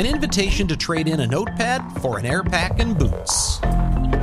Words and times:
An 0.00 0.06
invitation 0.06 0.66
to 0.68 0.78
trade 0.78 1.08
in 1.08 1.20
a 1.20 1.26
notepad 1.26 1.82
for 2.00 2.18
an 2.18 2.24
air 2.24 2.42
pack 2.42 2.80
and 2.80 2.98
boots. 2.98 3.60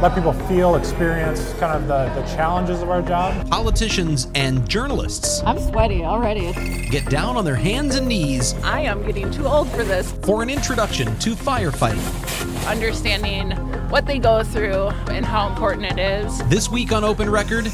Let 0.02 0.15
people 0.15 0.33
feel, 0.33 0.73
experience 0.73 1.53
kind 1.59 1.71
of 1.71 1.88
the, 1.88 2.11
the 2.19 2.27
challenges 2.35 2.81
of 2.81 2.89
our 2.89 3.03
job. 3.03 3.47
Politicians 3.47 4.27
and 4.33 4.67
journalists 4.67 5.43
I'm 5.45 5.59
sweaty 5.59 6.03
already. 6.03 6.52
get 6.89 7.07
down 7.11 7.38
on 7.38 7.45
their 7.45 7.55
hands 7.55 7.95
and 7.95 8.07
knees 8.07 8.55
I 8.63 8.79
am 8.79 9.05
getting 9.05 9.29
too 9.29 9.45
old 9.45 9.69
for 9.69 9.83
this. 9.83 10.13
for 10.23 10.41
an 10.41 10.49
introduction 10.49 11.16
to 11.19 11.35
firefighting. 11.35 12.67
Understanding 12.67 13.52
what 13.91 14.07
they 14.07 14.17
go 14.17 14.41
through 14.41 14.88
and 15.11 15.23
how 15.23 15.47
important 15.47 15.85
it 15.85 15.99
is. 15.99 16.44
This 16.45 16.71
week 16.71 16.91
on 16.91 17.03
Open 17.03 17.30
Record, 17.30 17.66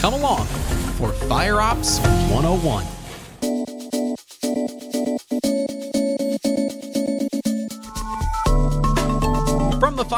come 0.00 0.12
along 0.12 0.46
for 0.96 1.12
Fire 1.12 1.60
Ops 1.60 2.00
101. 2.00 2.97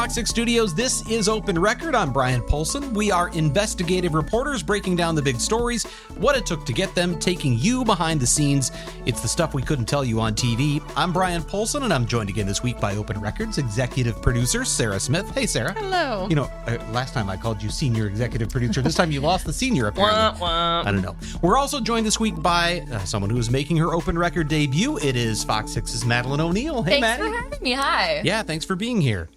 Fox 0.00 0.14
6 0.14 0.30
studios, 0.30 0.74
this 0.74 1.06
is 1.10 1.28
Open 1.28 1.58
Record. 1.58 1.94
I'm 1.94 2.10
Bryan 2.10 2.40
Polzin. 2.40 2.90
We 2.94 3.10
are 3.12 3.28
investigative 3.34 4.14
reporters 4.14 4.62
breaking 4.62 4.96
down 4.96 5.14
the 5.14 5.20
big 5.20 5.38
stories, 5.38 5.84
what 6.16 6.34
it 6.38 6.46
took 6.46 6.64
to 6.64 6.72
get 6.72 6.94
them, 6.94 7.18
taking 7.18 7.58
you 7.58 7.84
behind 7.84 8.18
the 8.18 8.26
scenes. 8.26 8.72
It's 9.04 9.20
the 9.20 9.28
stuff 9.28 9.52
we 9.52 9.60
couldn't 9.60 9.84
tell 9.84 10.02
you 10.02 10.18
on 10.18 10.34
TV. 10.34 10.82
I'm 10.96 11.12
Bryan 11.12 11.42
Polzin, 11.42 11.82
and 11.82 11.92
I'm 11.92 12.06
joined 12.06 12.30
again 12.30 12.46
this 12.46 12.62
week 12.62 12.80
by 12.80 12.96
Open 12.96 13.20
Records 13.20 13.58
executive 13.58 14.22
producer 14.22 14.64
Sarah 14.64 14.98
Smith. 14.98 15.30
Hey, 15.32 15.44
Sarah. 15.44 15.74
Hello. 15.74 16.26
You 16.30 16.36
know, 16.36 16.50
uh, 16.66 16.78
last 16.92 17.12
time 17.12 17.28
I 17.28 17.36
called 17.36 17.62
you 17.62 17.68
senior 17.68 18.06
executive 18.06 18.48
producer. 18.48 18.80
This 18.80 18.94
time 18.94 19.10
you 19.10 19.20
lost 19.20 19.44
the 19.44 19.52
senior, 19.52 19.88
apparently. 19.88 20.40
I 20.46 20.82
don't 20.86 21.02
know. 21.02 21.14
We're 21.42 21.58
also 21.58 21.78
joined 21.78 22.06
this 22.06 22.18
week 22.18 22.40
by 22.40 22.86
uh, 22.90 23.00
someone 23.00 23.28
who 23.28 23.36
is 23.36 23.50
making 23.50 23.76
her 23.76 23.92
open 23.92 24.16
record 24.16 24.48
debut. 24.48 24.96
It 24.96 25.14
is 25.14 25.44
Fox 25.44 25.74
6's 25.74 26.04
Madalyn 26.04 26.40
O'Neill. 26.40 26.82
Hey, 26.84 27.02
Thanks 27.02 27.02
Maddie. 27.02 27.22
for 27.30 27.36
having 27.36 27.62
me. 27.62 27.72
Hi. 27.72 28.22
Yeah, 28.24 28.42
thanks 28.42 28.64
for 28.64 28.76
being 28.76 29.02
here. 29.02 29.28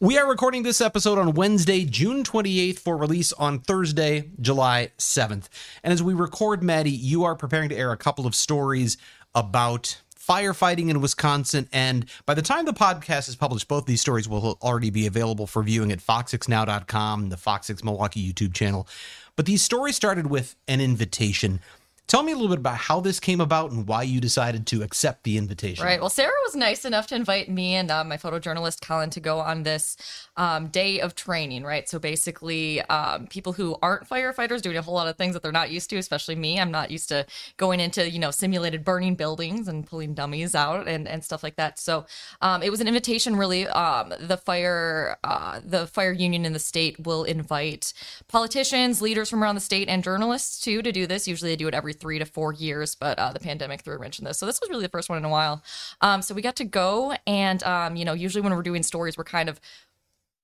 We 0.00 0.18
are 0.18 0.28
recording 0.28 0.64
this 0.64 0.80
episode 0.80 1.18
on 1.18 1.34
Wednesday, 1.34 1.84
June 1.84 2.24
28th, 2.24 2.80
for 2.80 2.96
release 2.96 3.32
on 3.34 3.60
Thursday, 3.60 4.28
July 4.40 4.90
7th. 4.98 5.48
And 5.84 5.92
as 5.92 6.02
we 6.02 6.14
record, 6.14 6.64
Maddie, 6.64 6.90
you 6.90 7.22
are 7.22 7.36
preparing 7.36 7.68
to 7.68 7.76
air 7.76 7.92
a 7.92 7.96
couple 7.96 8.26
of 8.26 8.34
stories 8.34 8.98
about 9.36 10.00
firefighting 10.18 10.88
in 10.88 11.00
Wisconsin. 11.00 11.68
And 11.72 12.06
by 12.26 12.34
the 12.34 12.42
time 12.42 12.64
the 12.64 12.72
podcast 12.72 13.28
is 13.28 13.36
published, 13.36 13.68
both 13.68 13.86
these 13.86 14.00
stories 14.00 14.28
will 14.28 14.58
already 14.60 14.90
be 14.90 15.06
available 15.06 15.46
for 15.46 15.62
viewing 15.62 15.92
at 15.92 16.00
fox6now.com, 16.00 17.28
the 17.28 17.36
Fox 17.36 17.68
6 17.68 17.84
Milwaukee 17.84 18.32
YouTube 18.32 18.52
channel. 18.52 18.88
But 19.36 19.46
these 19.46 19.62
stories 19.62 19.94
started 19.94 20.26
with 20.26 20.56
an 20.66 20.80
invitation. 20.80 21.60
Tell 22.06 22.22
me 22.22 22.32
a 22.32 22.34
little 22.34 22.50
bit 22.50 22.58
about 22.58 22.76
how 22.76 23.00
this 23.00 23.18
came 23.18 23.40
about 23.40 23.70
and 23.70 23.88
why 23.88 24.02
you 24.02 24.20
decided 24.20 24.66
to 24.68 24.82
accept 24.82 25.24
the 25.24 25.38
invitation. 25.38 25.82
Right. 25.82 25.98
Well, 25.98 26.10
Sarah 26.10 26.34
was 26.44 26.54
nice 26.54 26.84
enough 26.84 27.06
to 27.08 27.14
invite 27.14 27.48
me 27.48 27.74
and 27.74 27.90
uh, 27.90 28.04
my 28.04 28.18
photojournalist 28.18 28.82
Colin 28.82 29.08
to 29.10 29.20
go 29.20 29.40
on 29.40 29.62
this 29.62 29.96
um, 30.36 30.68
day 30.68 31.00
of 31.00 31.14
training. 31.14 31.64
Right. 31.64 31.88
So 31.88 31.98
basically, 31.98 32.82
um, 32.82 33.26
people 33.28 33.54
who 33.54 33.76
aren't 33.80 34.06
firefighters 34.06 34.60
doing 34.60 34.76
a 34.76 34.82
whole 34.82 34.94
lot 34.94 35.08
of 35.08 35.16
things 35.16 35.32
that 35.32 35.42
they're 35.42 35.50
not 35.50 35.70
used 35.70 35.88
to, 35.90 35.96
especially 35.96 36.34
me. 36.34 36.60
I'm 36.60 36.70
not 36.70 36.90
used 36.90 37.08
to 37.08 37.24
going 37.56 37.80
into 37.80 38.10
you 38.10 38.18
know 38.18 38.30
simulated 38.30 38.84
burning 38.84 39.14
buildings 39.14 39.66
and 39.66 39.86
pulling 39.86 40.12
dummies 40.12 40.54
out 40.54 40.86
and, 40.86 41.08
and 41.08 41.24
stuff 41.24 41.42
like 41.42 41.56
that. 41.56 41.78
So 41.78 42.04
um, 42.42 42.62
it 42.62 42.70
was 42.70 42.82
an 42.82 42.86
invitation. 42.86 43.34
Really, 43.34 43.66
um, 43.68 44.12
the 44.20 44.36
fire 44.36 45.16
uh, 45.24 45.60
the 45.64 45.86
fire 45.86 46.12
union 46.12 46.44
in 46.44 46.52
the 46.52 46.58
state 46.58 47.02
will 47.02 47.24
invite 47.24 47.94
politicians, 48.28 49.00
leaders 49.00 49.30
from 49.30 49.42
around 49.42 49.54
the 49.54 49.62
state, 49.62 49.88
and 49.88 50.04
journalists 50.04 50.60
too 50.60 50.82
to 50.82 50.92
do 50.92 51.06
this. 51.06 51.26
Usually, 51.26 51.50
they 51.50 51.56
do 51.56 51.66
it 51.66 51.72
every 51.72 51.93
three 51.94 52.18
to 52.18 52.24
four 52.24 52.52
years, 52.52 52.94
but 52.94 53.18
uh, 53.18 53.32
the 53.32 53.40
pandemic 53.40 53.82
threw 53.82 53.94
a 53.94 53.98
wrench 53.98 54.18
in 54.18 54.24
this. 54.24 54.38
So 54.38 54.46
this 54.46 54.60
was 54.60 54.70
really 54.70 54.82
the 54.82 54.90
first 54.90 55.08
one 55.08 55.18
in 55.18 55.24
a 55.24 55.28
while. 55.28 55.62
Um, 56.00 56.22
so 56.22 56.34
we 56.34 56.42
got 56.42 56.56
to 56.56 56.64
go, 56.64 57.14
and 57.26 57.62
um, 57.62 57.96
you 57.96 58.04
know, 58.04 58.12
usually 58.12 58.42
when 58.42 58.54
we're 58.54 58.62
doing 58.62 58.82
stories, 58.82 59.16
we're 59.16 59.24
kind 59.24 59.48
of, 59.48 59.60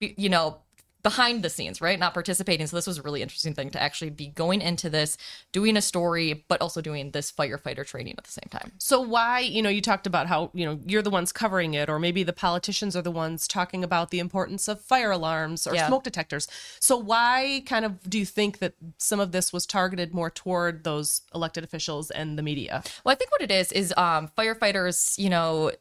you 0.00 0.28
know, 0.28 0.58
behind 1.02 1.42
the 1.42 1.50
scenes, 1.50 1.80
right? 1.80 1.98
Not 1.98 2.14
participating. 2.14 2.66
So 2.66 2.76
this 2.76 2.86
was 2.86 2.98
a 2.98 3.02
really 3.02 3.22
interesting 3.22 3.54
thing 3.54 3.70
to 3.70 3.82
actually 3.82 4.10
be 4.10 4.28
going 4.28 4.60
into 4.60 4.90
this, 4.90 5.16
doing 5.52 5.76
a 5.76 5.82
story, 5.82 6.44
but 6.48 6.60
also 6.60 6.80
doing 6.80 7.10
this 7.12 7.32
firefighter 7.32 7.86
training 7.86 8.14
at 8.18 8.24
the 8.24 8.30
same 8.30 8.48
time. 8.50 8.72
So 8.78 9.00
why, 9.00 9.40
you 9.40 9.62
know, 9.62 9.68
you 9.68 9.80
talked 9.80 10.06
about 10.06 10.26
how, 10.26 10.50
you 10.54 10.66
know, 10.66 10.78
you're 10.86 11.02
the 11.02 11.10
ones 11.10 11.32
covering 11.32 11.74
it 11.74 11.88
or 11.88 11.98
maybe 11.98 12.22
the 12.22 12.32
politicians 12.32 12.94
are 12.96 13.02
the 13.02 13.10
ones 13.10 13.48
talking 13.48 13.82
about 13.84 14.10
the 14.10 14.18
importance 14.18 14.68
of 14.68 14.80
fire 14.80 15.10
alarms 15.10 15.66
or 15.66 15.74
Yeah. 15.74 15.86
smoke 15.86 16.04
detectors. 16.04 16.48
So 16.80 16.96
why 16.96 17.62
kind 17.66 17.84
of 17.84 18.08
do 18.08 18.18
you 18.18 18.26
think 18.26 18.58
that 18.58 18.74
some 18.98 19.20
of 19.20 19.32
this 19.32 19.52
was 19.52 19.66
targeted 19.66 20.14
more 20.14 20.30
toward 20.30 20.84
those 20.84 21.22
elected 21.34 21.64
officials 21.64 22.10
and 22.10 22.38
the 22.38 22.42
media? 22.42 22.82
Well, 23.04 23.12
I 23.12 23.16
think 23.16 23.30
what 23.30 23.42
it 23.42 23.50
is 23.50 23.72
is 23.72 23.94
um, 23.96 24.30
firefighters, 24.36 25.18
you 25.18 25.30
know, 25.30 25.72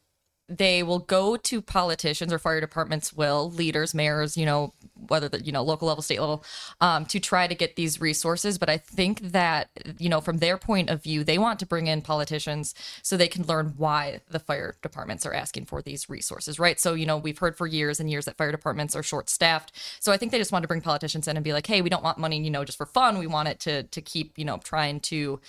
they 0.50 0.82
will 0.82 1.00
go 1.00 1.38
to 1.38 1.62
politicians 1.62 2.34
or 2.34 2.40
fire 2.40 2.60
departments 2.60 3.14
will 3.14 3.52
leaders 3.52 3.94
mayors 3.94 4.36
you 4.36 4.46
know 4.46 4.74
whether 5.08 5.30
the 5.30 5.42
you 5.42 5.52
know 5.52 5.64
local 5.64 5.88
level 5.88 6.02
state 6.02 6.20
level 6.20 6.44
um, 6.82 7.06
to 7.06 7.20
try 7.20 7.48
to 7.48 7.56
get 7.56 7.76
these 7.76 8.02
resources. 8.02 8.58
But 8.58 8.70
i 8.70 8.78
think 8.78 9.22
that 9.22 9.70
you 9.98 10.10
know 10.10 10.22
from 10.22 10.38
their 10.38 10.58
point 10.58 10.90
of 10.90 11.04
view 11.04 11.24
they 11.24 11.38
want 11.38 11.60
to 11.60 11.66
bring 11.66 11.88
in 11.88 12.02
politicians 12.02 12.74
so 13.04 13.16
they 13.16 13.28
can 13.28 13.46
learn 13.46 13.74
why 13.78 14.22
the 14.30 14.40
fire 14.40 14.76
departments 14.82 15.26
are 15.26 15.34
asking 15.34 15.66
for 15.66 15.82
these 15.82 16.10
resources 16.10 16.60
right? 16.60 16.80
So 16.80 16.94
you 16.94 17.06
know 17.06 17.18
we've 17.18 17.38
heard 17.38 17.56
for 17.56 17.68
years 17.68 18.00
and 18.00 18.10
years 18.10 18.26
that 18.26 18.38
fire 18.38 18.52
departments 18.52 18.96
are 18.96 19.04
short 19.04 19.30
staffed 19.30 19.72
so 20.00 20.12
i 20.12 20.18
think 20.18 20.32
they 20.32 20.38
just 20.38 20.52
want 20.52 20.64
to 20.64 20.68
bring 20.68 20.82
politicians 20.82 21.28
in 21.28 21.38
and 21.38 21.44
be 21.44 21.54
like 21.54 21.68
hey 21.68 21.82
we 21.82 21.90
don't 21.90 22.04
want 22.04 22.18
money 22.18 22.40
you 22.42 22.50
know 22.50 22.66
just 22.66 22.78
for 22.78 22.86
fun. 22.86 23.20
We 23.20 23.28
want 23.28 23.48
it 23.48 23.60
to 23.62 23.84
to 23.84 24.02
keep 24.02 24.38
you 24.38 24.46
know 24.46 24.58
trying 24.58 25.00
to 25.02 25.40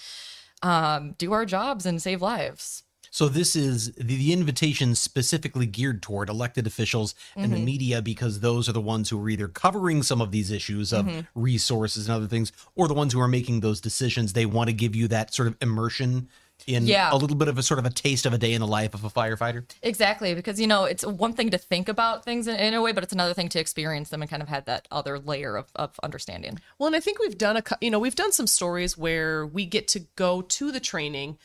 um, 0.62 1.14
do 1.18 1.32
our 1.32 1.46
jobs 1.46 1.86
and 1.86 2.02
save 2.02 2.20
lives 2.20 2.82
So 3.10 3.28
this 3.28 3.56
is 3.56 3.92
the, 3.92 4.16
the 4.16 4.32
invitation 4.32 4.94
specifically 4.94 5.66
geared 5.66 6.00
toward 6.00 6.28
elected 6.28 6.66
officials 6.66 7.14
and 7.36 7.52
the 7.52 7.56
mm-hmm. 7.56 7.64
media 7.64 8.02
because 8.02 8.40
those 8.40 8.68
are 8.68 8.72
the 8.72 8.80
ones 8.80 9.10
who 9.10 9.22
are 9.22 9.28
either 9.28 9.48
covering 9.48 10.02
some 10.02 10.20
of 10.20 10.30
these 10.30 10.50
issues 10.50 10.92
of 10.92 11.06
mm-hmm. 11.06 11.20
resources 11.34 12.08
and 12.08 12.16
other 12.16 12.28
things, 12.28 12.52
or 12.76 12.86
the 12.88 12.94
ones 12.94 13.12
who 13.12 13.20
are 13.20 13.28
making 13.28 13.60
those 13.60 13.80
decisions. 13.80 14.32
They 14.32 14.46
want 14.46 14.68
to 14.68 14.72
give 14.72 14.94
you 14.94 15.08
that 15.08 15.34
sort 15.34 15.48
of 15.48 15.56
immersion 15.60 16.28
in 16.66 16.86
Yeah. 16.86 17.12
a 17.12 17.16
little 17.16 17.36
bit 17.36 17.48
of 17.48 17.58
a 17.58 17.62
sort 17.62 17.78
of 17.78 17.86
a 17.86 17.90
taste 17.90 18.26
of 18.26 18.32
a 18.32 18.38
day 18.38 18.52
in 18.52 18.60
the 18.60 18.66
life 18.66 18.94
of 18.94 19.04
a 19.04 19.10
firefighter. 19.10 19.64
Exactly, 19.82 20.34
because 20.34 20.60
you 20.60 20.66
know 20.66 20.84
it's 20.84 21.04
one 21.04 21.32
thing 21.32 21.50
to 21.50 21.58
think 21.58 21.88
about 21.88 22.24
things 22.24 22.46
in, 22.46 22.56
in 22.56 22.74
a 22.74 22.82
way, 22.82 22.92
but 22.92 23.02
it's 23.02 23.12
another 23.12 23.34
thing 23.34 23.48
to 23.50 23.58
experience 23.58 24.10
them 24.10 24.22
and 24.22 24.30
kind 24.30 24.42
of 24.42 24.48
had 24.48 24.66
that 24.66 24.86
other 24.90 25.18
layer 25.18 25.56
of, 25.56 25.68
of 25.74 25.98
understanding. 26.02 26.58
Well, 26.78 26.88
and 26.88 26.96
I 26.96 27.00
think 27.00 27.18
we've 27.18 27.38
done 27.38 27.56
a, 27.56 27.62
cou- 27.62 27.76
you 27.80 27.90
know, 27.90 27.98
we've 27.98 28.14
done 28.14 28.32
some 28.32 28.46
stories 28.46 28.96
where 28.96 29.46
we 29.46 29.66
get 29.66 29.88
to 29.88 30.00
go 30.16 30.42
to 30.42 30.70
the 30.70 30.80
training 30.80 31.38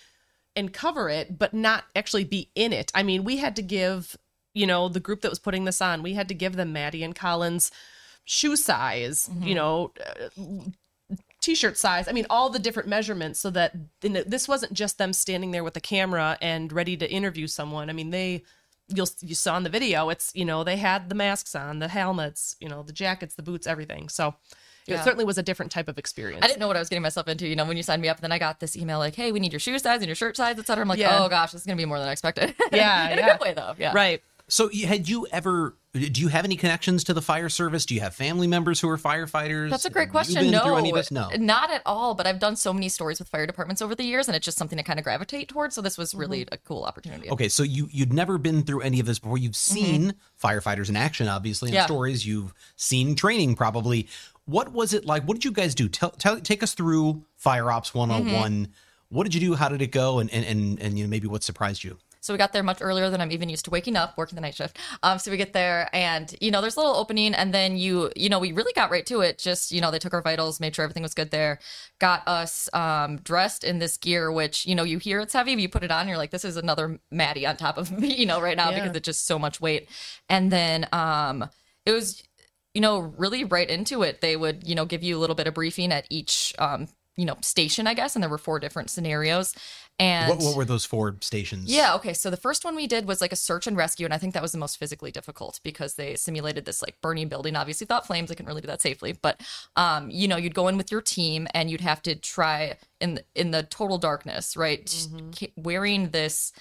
and 0.56 0.72
cover 0.74 1.10
it, 1.10 1.38
but 1.38 1.54
not 1.54 1.86
actually 1.96 2.24
be 2.24 2.50
in 2.56 2.74
it. 2.74 2.92
I 2.96 3.04
mean, 3.04 3.24
we 3.24 3.38
had 3.38 3.56
to 3.58 3.62
give, 3.62 4.18
you 4.54 4.66
know, 4.66 4.88
the 4.90 5.00
group 5.00 5.22
that 5.22 5.30
was 5.30 5.40
putting 5.40 5.66
this 5.66 5.82
on, 5.82 6.04
we 6.04 6.14
had 6.14 6.28
to 6.30 6.34
give 6.34 6.56
them 6.56 6.74
Maddie 6.74 7.04
and 7.04 7.16
Colin's 7.16 7.72
shoe 8.24 8.56
size, 8.56 9.30
you 9.42 9.54
know, 9.54 9.92
uh, 10.00 10.44
t-shirt 11.42 11.78
size. 11.78 12.08
I 12.08 12.12
mean, 12.12 12.26
all 12.30 12.50
the 12.50 12.58
different 12.58 12.90
measurements 12.90 13.40
so 13.40 13.50
that 13.52 13.76
this 14.02 14.48
wasn't 14.48 14.74
just 14.74 14.98
them 14.98 15.14
standing 15.14 15.52
there 15.52 15.64
with 15.64 15.78
a 15.78 15.82
camera 15.82 16.38
and 16.42 16.74
ready 16.74 16.98
to 16.98 17.12
interview 17.12 17.46
someone. 17.48 17.90
I 17.90 17.94
mean, 17.94 18.10
they 18.10 18.44
you'll 18.88 19.10
you 19.22 19.36
saw 19.36 19.58
in 19.58 19.64
the 19.64 19.70
video, 19.70 20.10
it's, 20.10 20.32
you 20.36 20.46
know, 20.46 20.64
they 20.64 20.78
had 20.78 21.10
the 21.10 21.16
masks 21.16 21.56
on, 21.56 21.80
the 21.80 21.88
helmets, 21.88 22.56
you 22.60 22.70
know, 22.70 22.84
the 22.84 22.94
jackets, 22.94 23.36
the 23.36 23.44
boots, 23.44 23.68
everything. 23.68 24.10
So 24.10 24.36
it 24.88 25.04
certainly 25.04 25.26
was 25.26 25.38
a 25.38 25.44
different 25.44 25.72
type 25.72 25.88
of 25.88 25.98
experience. 25.98 26.44
I 26.44 26.48
didn't 26.48 26.60
know 26.60 26.68
what 26.68 26.76
I 26.76 26.80
was 26.80 26.90
getting 26.90 27.02
myself 27.04 27.28
into, 27.28 27.48
you 27.48 27.56
know, 27.56 27.66
when 27.66 27.78
you 27.78 27.84
signed 27.84 28.02
me 28.02 28.08
up. 28.10 28.18
And 28.18 28.24
then 28.24 28.32
I 28.32 28.40
got 28.40 28.60
this 28.60 28.76
email 28.78 29.00
like, 29.00 29.16
"Hey, 29.16 29.32
we 29.32 29.40
need 29.40 29.52
your 29.54 29.60
shoe 29.60 29.78
size 29.80 29.98
and 30.02 30.08
your 30.08 30.16
shirt 30.16 30.38
size, 30.38 30.60
etc." 30.60 30.82
I'm 30.84 30.88
like, 30.88 31.00
Yeah. 31.00 31.24
"Oh 31.24 31.30
gosh, 31.30 31.52
this 31.52 31.62
is 31.62 31.68
gonna 31.68 31.78
be 31.78 31.86
more 31.86 32.00
than 32.00 32.08
I 32.08 32.12
expected." 32.12 32.54
Yeah, 32.72 33.10
in 33.10 33.18
yeah. 33.18 33.26
a 33.28 33.32
good 33.38 33.42
way 33.42 33.54
though. 33.54 33.74
Yeah, 33.78 33.94
Right. 33.94 34.22
So 34.48 34.70
had 34.72 35.10
you 35.10 35.26
ever? 35.32 35.76
Do 35.94 36.22
you 36.22 36.28
have 36.28 36.46
any 36.46 36.56
connections 36.56 37.04
to 37.06 37.16
the 37.16 37.22
fire 37.22 37.50
service? 37.50 37.84
Do 37.86 37.96
you 37.96 38.02
have 38.02 38.14
family 38.14 38.46
members 38.48 38.80
who 38.80 38.88
are 38.90 38.98
firefighters? 38.98 39.72
That's 39.72 39.86
a 39.86 39.90
great 39.90 40.04
Have 40.08 40.12
question. 40.12 40.52
No, 40.52 40.76
any 40.76 40.90
of 40.92 40.96
this? 40.98 41.10
No. 41.10 41.30
not 41.38 41.72
at 41.72 41.82
all. 41.86 42.14
But 42.14 42.28
I've 42.28 42.38
done 42.38 42.56
so 42.56 42.72
many 42.74 42.88
stories 42.90 43.18
with 43.18 43.28
fire 43.30 43.48
departments 43.48 43.82
over 43.82 43.96
the 43.96 44.04
years, 44.04 44.28
and 44.28 44.36
it's 44.36 44.46
just 44.46 44.58
something 44.60 44.78
to 44.78 44.84
kind 44.84 45.00
of 45.00 45.04
gravitate 45.06 45.48
towards. 45.48 45.74
So 45.74 45.82
this 45.82 45.98
was 45.98 46.14
really 46.14 46.46
a 46.52 46.58
cool 46.58 46.84
opportunity. 46.84 47.28
Okay, 47.32 47.50
so 47.50 47.64
you 47.64 47.88
you'd 47.92 48.14
never 48.14 48.38
been 48.38 48.62
through 48.62 48.82
any 48.82 49.00
of 49.00 49.08
this 49.08 49.18
before. 49.18 49.40
You've 49.40 49.56
seen 49.56 50.14
firefighters 50.40 50.90
in 50.90 50.96
action, 50.96 51.28
obviously, 51.28 51.70
in 51.70 51.74
Mm-hmm. 51.74 51.80
Yeah. 51.80 51.86
stories. 51.86 52.26
You've 52.28 52.54
seen 52.76 53.16
training, 53.16 53.56
probably. 53.56 54.08
What 54.46 54.72
was 54.72 54.94
it 54.94 55.06
like? 55.06 55.24
What 55.24 55.36
did 55.36 55.46
you 55.46 55.52
guys 55.52 55.74
do? 55.76 55.88
Tell, 55.90 56.12
tell 56.12 56.40
take 56.40 56.62
us 56.64 56.74
through 56.74 57.24
Fire 57.36 57.72
Ops 57.72 57.94
101. 57.94 58.52
Mm-hmm. 58.52 58.72
What 59.10 59.24
did 59.24 59.34
you 59.34 59.40
do? 59.40 59.56
How 59.56 59.70
did 59.70 59.82
it 59.82 59.92
go? 59.92 60.20
And 60.20 60.32
and 60.34 60.46
and, 60.46 60.80
and 60.80 60.98
you 60.98 61.06
know, 61.06 61.10
maybe 61.10 61.28
what 61.28 61.44
surprised 61.44 61.84
you? 61.84 61.98
So 62.22 62.34
we 62.34 62.40
got 62.40 62.54
there 62.54 62.64
much 62.64 62.80
earlier 62.82 63.12
than 63.12 63.22
I'm 63.22 63.32
even 63.32 63.50
used 63.50 63.66
to 63.66 63.72
waking 63.72 63.96
up, 63.96 64.18
working 64.18 64.36
the 64.36 64.42
night 64.42 64.56
shift. 64.56 64.80
Um, 65.04 65.20
so 65.20 65.30
we 65.30 65.38
get 65.38 65.54
there 65.54 65.88
and, 65.94 66.34
you 66.42 66.50
know, 66.50 66.60
there's 66.60 66.76
a 66.76 66.80
little 66.80 66.96
opening 66.96 67.36
and 67.36 67.54
then 67.54 67.78
you, 67.78 68.12
you 68.16 68.30
know, 68.30 68.40
we 68.40 68.52
really 68.52 68.74
got 68.74 68.90
right 68.90 69.06
to 69.06 69.22
it. 69.22 69.38
Just, 69.38 69.72
you 69.72 69.80
know, 69.80 69.92
they 69.92 70.00
took 70.00 70.12
our 70.12 70.24
vitals, 70.24 70.60
made 70.60 70.76
sure 70.76 70.82
everything 70.82 71.04
was 71.04 71.14
good 71.14 71.30
there, 71.30 71.60
got 72.00 72.28
us 72.28 72.68
um, 72.74 73.18
dressed 73.18 73.64
in 73.64 73.78
this 73.78 73.96
gear, 73.98 74.32
which, 74.32 74.66
you 74.66 74.74
know, 74.74 74.82
you 74.84 74.98
hear 74.98 75.20
it's 75.20 75.34
heavy, 75.34 75.54
but 75.54 75.62
you 75.62 75.70
put 75.70 75.84
it 75.84 75.92
on, 75.92 76.08
you're 76.08 76.18
like, 76.18 76.32
this 76.32 76.44
is 76.44 76.58
another 76.58 77.00
Maddie 77.12 77.46
on 77.46 77.58
top 77.58 77.78
of 77.78 77.92
me, 78.00 78.16
you 78.16 78.26
know, 78.26 78.42
right 78.42 78.58
now 78.58 78.72
Yeah. 78.72 78.80
because 78.82 78.98
it's 78.98 79.06
just 79.06 79.28
so 79.28 79.38
much 79.38 79.62
weight. 79.62 79.88
And 80.28 80.52
then 80.52 80.88
um, 80.94 81.48
it 81.86 81.92
was, 81.92 82.24
you 82.76 82.82
know, 82.82 83.00
really 83.00 83.46
right 83.46 83.70
into 83.70 84.04
it. 84.04 84.22
They 84.22 84.36
would, 84.36 84.68
you 84.68 84.76
know, 84.76 84.86
give 84.86 85.02
you 85.02 85.18
a 85.18 85.20
little 85.20 85.36
bit 85.36 85.48
of 85.48 85.54
briefing 85.54 85.92
at 85.94 86.06
each, 86.10 86.54
um, 86.60 86.90
you 87.18 87.26
know, 87.26 87.38
station, 87.42 87.88
I 87.88 87.94
guess. 87.94 88.16
And 88.16 88.22
there 88.24 88.30
were 88.30 88.38
four 88.38 88.60
different 88.60 88.90
scenarios. 88.90 89.54
And 89.98 90.28
What, 90.30 90.40
what 90.40 90.56
were 90.58 90.66
those 90.66 90.84
four 90.84 91.16
stations? 91.22 91.72
yeah, 91.72 91.96
okay. 91.96 92.14
So 92.14 92.30
the 92.30 92.36
first 92.36 92.66
one 92.66 92.76
we 92.76 92.86
did 92.86 93.08
was 93.08 93.22
like 93.22 93.32
a 93.32 93.38
search 93.38 93.66
and 93.66 93.78
rescue, 93.78 94.04
and 94.06 94.14
I 94.14 94.18
think 94.18 94.34
that 94.34 94.42
was 94.42 94.52
the 94.52 94.58
most 94.58 94.78
physically 94.78 95.10
difficult 95.10 95.62
because 95.64 95.94
they 95.96 96.16
simulated 96.16 96.66
this 96.66 96.82
like 96.82 97.00
burning 97.02 97.30
building. 97.30 97.56
Obviously, 97.56 97.88
thought 97.88 98.06
flames, 98.06 98.30
I 98.30 98.34
couldn't 98.34 98.48
really 98.50 98.60
do 98.62 98.68
that 98.68 98.82
safely, 98.82 99.14
but 99.14 99.40
um, 99.78 100.10
you 100.12 100.28
know, 100.28 100.36
you'd 100.36 100.54
go 100.54 100.68
in 100.68 100.76
with 100.76 100.92
your 100.92 101.02
team 101.02 101.48
and 101.54 101.70
you'd 101.70 101.80
have 101.80 102.02
to 102.02 102.16
try 102.16 102.76
in 103.00 103.22
in 103.36 103.52
the 103.52 103.64
total 103.64 103.98
darkness, 103.98 104.58
right? 104.58 105.08
K- 105.34 105.54
Wearing 105.56 106.10
this 106.10 106.52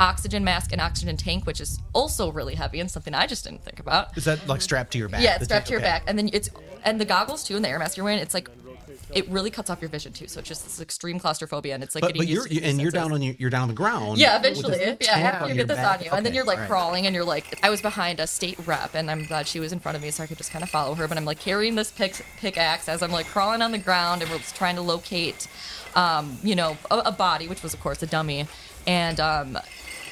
oxygen 0.00 0.42
mask 0.42 0.72
and 0.72 0.80
oxygen 0.80 1.16
tank, 1.16 1.46
which 1.46 1.60
is 1.60 1.78
also 1.92 2.32
really 2.32 2.54
heavy 2.56 2.80
and 2.80 2.90
something 2.90 3.14
I 3.14 3.26
just 3.28 3.44
didn't 3.44 3.62
think 3.64 3.78
about. 3.78 4.16
Is 4.16 4.24
that 4.24 4.48
like 4.48 4.62
strapped 4.62 4.90
to 4.92 4.98
your 4.98 5.08
back? 5.08 5.22
Yeah, 5.22 5.36
it's 5.36 5.44
strapped 5.44 5.66
tank? 5.66 5.66
to 5.66 5.72
your 5.74 5.80
Okay. 5.80 5.88
back, 5.90 6.02
and 6.08 6.18
then 6.18 6.30
it's 6.32 6.50
and 6.84 7.00
the 7.00 7.04
goggles 7.04 7.44
too, 7.44 7.54
and 7.54 7.64
the 7.64 7.68
air 7.68 7.78
mask 7.78 7.96
you're 7.96 8.04
wearing. 8.04 8.18
It's 8.18 8.34
like 8.34 8.48
it 9.14 9.28
really 9.28 9.50
cuts 9.50 9.70
off 9.70 9.80
your 9.80 9.90
vision 9.90 10.12
too. 10.12 10.28
So 10.28 10.40
it's 10.40 10.48
just 10.48 10.64
this 10.64 10.80
extreme 10.80 11.18
claustrophobia, 11.18 11.74
and 11.74 11.82
it's 11.82 11.94
like 11.94 12.02
But, 12.02 12.08
getting 12.14 12.22
but 12.22 12.28
you're 12.28 12.46
used 12.46 12.62
to 12.62 12.68
and 12.68 12.78
these 12.78 12.82
you're 12.82 12.90
down 12.90 13.12
on 13.12 13.22
your, 13.22 13.34
you're 13.38 13.50
down 13.50 13.62
on 13.62 13.68
the 13.68 13.74
ground. 13.74 14.18
Yeah, 14.18 14.38
eventually. 14.38 14.78
Yeah, 14.80 14.94
tank 14.96 15.24
after 15.24 15.48
you 15.48 15.54
get 15.54 15.68
this 15.68 15.76
back. 15.76 15.98
on 16.00 16.04
you. 16.04 16.10
And 16.12 16.24
then 16.24 16.34
you're 16.34 16.44
like 16.44 16.58
all 16.58 16.62
right. 16.62 16.70
crawling 16.70 17.06
and 17.06 17.14
you're 17.14 17.24
like, 17.24 17.58
I 17.62 17.70
was 17.70 17.80
behind 17.82 18.20
a 18.20 18.26
state 18.26 18.58
rep 18.66 18.94
and 18.94 19.10
I'm 19.10 19.24
glad 19.24 19.46
she 19.46 19.60
was 19.60 19.72
in 19.72 19.80
front 19.80 19.96
of 19.96 20.02
me 20.02 20.10
so 20.10 20.22
I 20.22 20.26
could 20.26 20.38
just 20.38 20.50
kind 20.50 20.62
of 20.62 20.70
follow 20.70 20.94
her. 20.94 21.08
But 21.08 21.16
I'm 21.18 21.24
like 21.24 21.40
carrying 21.40 21.74
this 21.74 21.90
pick, 21.90 22.24
pickaxe 22.38 22.88
as 22.88 23.02
I'm 23.02 23.12
like 23.12 23.26
crawling 23.26 23.62
on 23.62 23.72
the 23.72 23.78
ground 23.78 24.22
and 24.22 24.30
we're 24.30 24.38
trying 24.38 24.76
to 24.76 24.82
locate, 24.82 25.48
um, 25.94 26.38
you 26.42 26.54
know, 26.54 26.76
a, 26.90 26.98
a 27.06 27.12
body, 27.12 27.48
which 27.48 27.62
was, 27.62 27.74
of 27.74 27.80
course, 27.80 28.02
a 28.02 28.06
dummy. 28.06 28.46
And 28.86 29.20
um, 29.20 29.58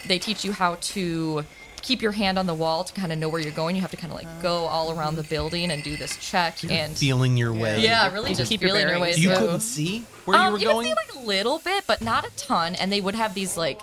they 0.06 0.18
teach 0.18 0.44
you 0.44 0.52
how 0.52 0.76
to 0.80 1.44
keep 1.82 2.02
your 2.02 2.12
hand 2.12 2.38
on 2.38 2.46
the 2.46 2.54
wall 2.54 2.84
to 2.84 2.92
kind 2.92 3.12
of 3.12 3.18
know 3.18 3.28
where 3.28 3.40
you're 3.40 3.52
going. 3.52 3.74
You 3.76 3.82
have 3.82 3.90
to 3.92 3.96
kind 3.96 4.12
of 4.12 4.18
like 4.18 4.42
go 4.42 4.64
all 4.66 4.92
around 4.98 5.16
the 5.16 5.22
building 5.22 5.70
and 5.70 5.82
do 5.82 5.96
this 5.96 6.16
check. 6.16 6.58
And 6.70 6.96
feeling 6.96 7.36
your 7.36 7.52
way. 7.52 7.80
yeah, 7.82 8.12
really 8.12 8.34
just 8.34 8.48
keep 8.50 8.60
feeling 8.60 8.82
your 8.88 8.98
way 9.00 9.12
bearings. 9.12 9.18
You 9.24 9.30
through. 9.30 9.38
couldn't 9.38 9.60
see 9.60 10.04
where 10.24 10.36
you 10.38 10.42
Um, 10.44 10.52
were 10.52 10.58
could 10.58 10.64
going. 10.66 10.86
see 10.86 10.94
like 10.94 11.14
a 11.14 11.26
little 11.26 11.58
bit, 11.58 11.84
but 11.86 12.00
not 12.00 12.24
a 12.26 12.30
ton. 12.36 12.74
And 12.74 12.90
they 12.92 13.00
would 13.00 13.14
have 13.14 13.34
these 13.34 13.56
like, 13.56 13.80